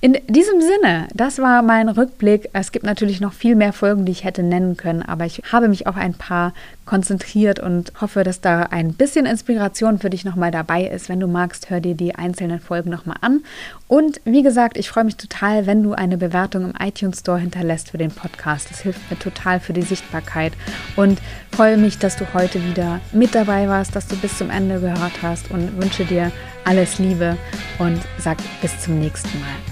In 0.05 0.19
diesem 0.27 0.61
Sinne, 0.61 1.07
das 1.15 1.39
war 1.39 1.63
mein 1.63 1.89
Rückblick. 1.89 2.51
Es 2.53 2.73
gibt 2.73 2.85
natürlich 2.85 3.21
noch 3.21 3.33
viel 3.33 3.55
mehr 3.55 3.73
Folgen, 3.73 4.05
die 4.05 4.11
ich 4.11 4.25
hätte 4.25 4.43
nennen 4.43 4.77
können, 4.77 5.01
aber 5.01 5.27
ich 5.27 5.43
habe 5.53 5.69
mich 5.69 5.87
auf 5.87 5.97
ein 5.97 6.15
paar 6.15 6.55
konzentriert 6.85 7.61
und 7.61 7.93
hoffe, 8.01 8.25
dass 8.25 8.41
da 8.41 8.65
ein 8.65 8.95
bisschen 8.95 9.27
Inspiration 9.27 10.01
für 10.01 10.11
dich 10.11 10.25
nochmal 10.25 10.51
dabei 10.51 10.87
ist. 10.87 11.09
Wenn 11.09 11.21
du 11.21 11.29
magst, 11.29 11.71
hör 11.71 11.79
dir 11.79 11.95
die 11.95 12.17
einzelnen 12.17 12.59
Folgen 12.59 12.91
nochmal 12.91 13.19
an. 13.21 13.45
Und 13.87 14.21
wie 14.25 14.43
gesagt, 14.43 14.77
ich 14.77 14.91
freue 14.91 15.05
mich 15.05 15.19
total, 15.19 15.69
wenn 15.69 15.85
du 15.85 15.93
eine 15.93 16.19
Bewertung 16.19 16.65
im 16.65 16.75
iTunes 16.85 17.21
Store 17.21 17.39
hinterlässt 17.39 17.93
für 17.93 17.99
den 17.99 18.11
Podcast. 18.11 18.73
Das 18.73 18.81
hilft 18.81 19.09
mir 19.09 19.21
total 19.21 19.61
für 19.61 19.73
die 19.73 19.83
Sichtbarkeit 19.83 20.53
und 20.97 21.21
freue 21.53 21.77
mich, 21.77 21.99
dass 21.99 22.17
du 22.17 22.25
heute 22.35 22.61
wieder 22.65 22.99
mit 23.13 23.37
dabei 23.37 23.69
warst, 23.69 23.95
dass 23.95 24.09
du 24.09 24.17
bis 24.17 24.37
zum 24.37 24.51
Ende 24.51 24.81
gehört 24.81 25.23
hast 25.23 25.49
und 25.53 25.81
wünsche 25.81 26.05
dir 26.05 26.33
alles 26.65 26.99
Liebe 26.99 27.37
und 27.79 28.01
sag 28.19 28.39
bis 28.61 28.81
zum 28.81 28.99
nächsten 28.99 29.39
Mal. 29.39 29.72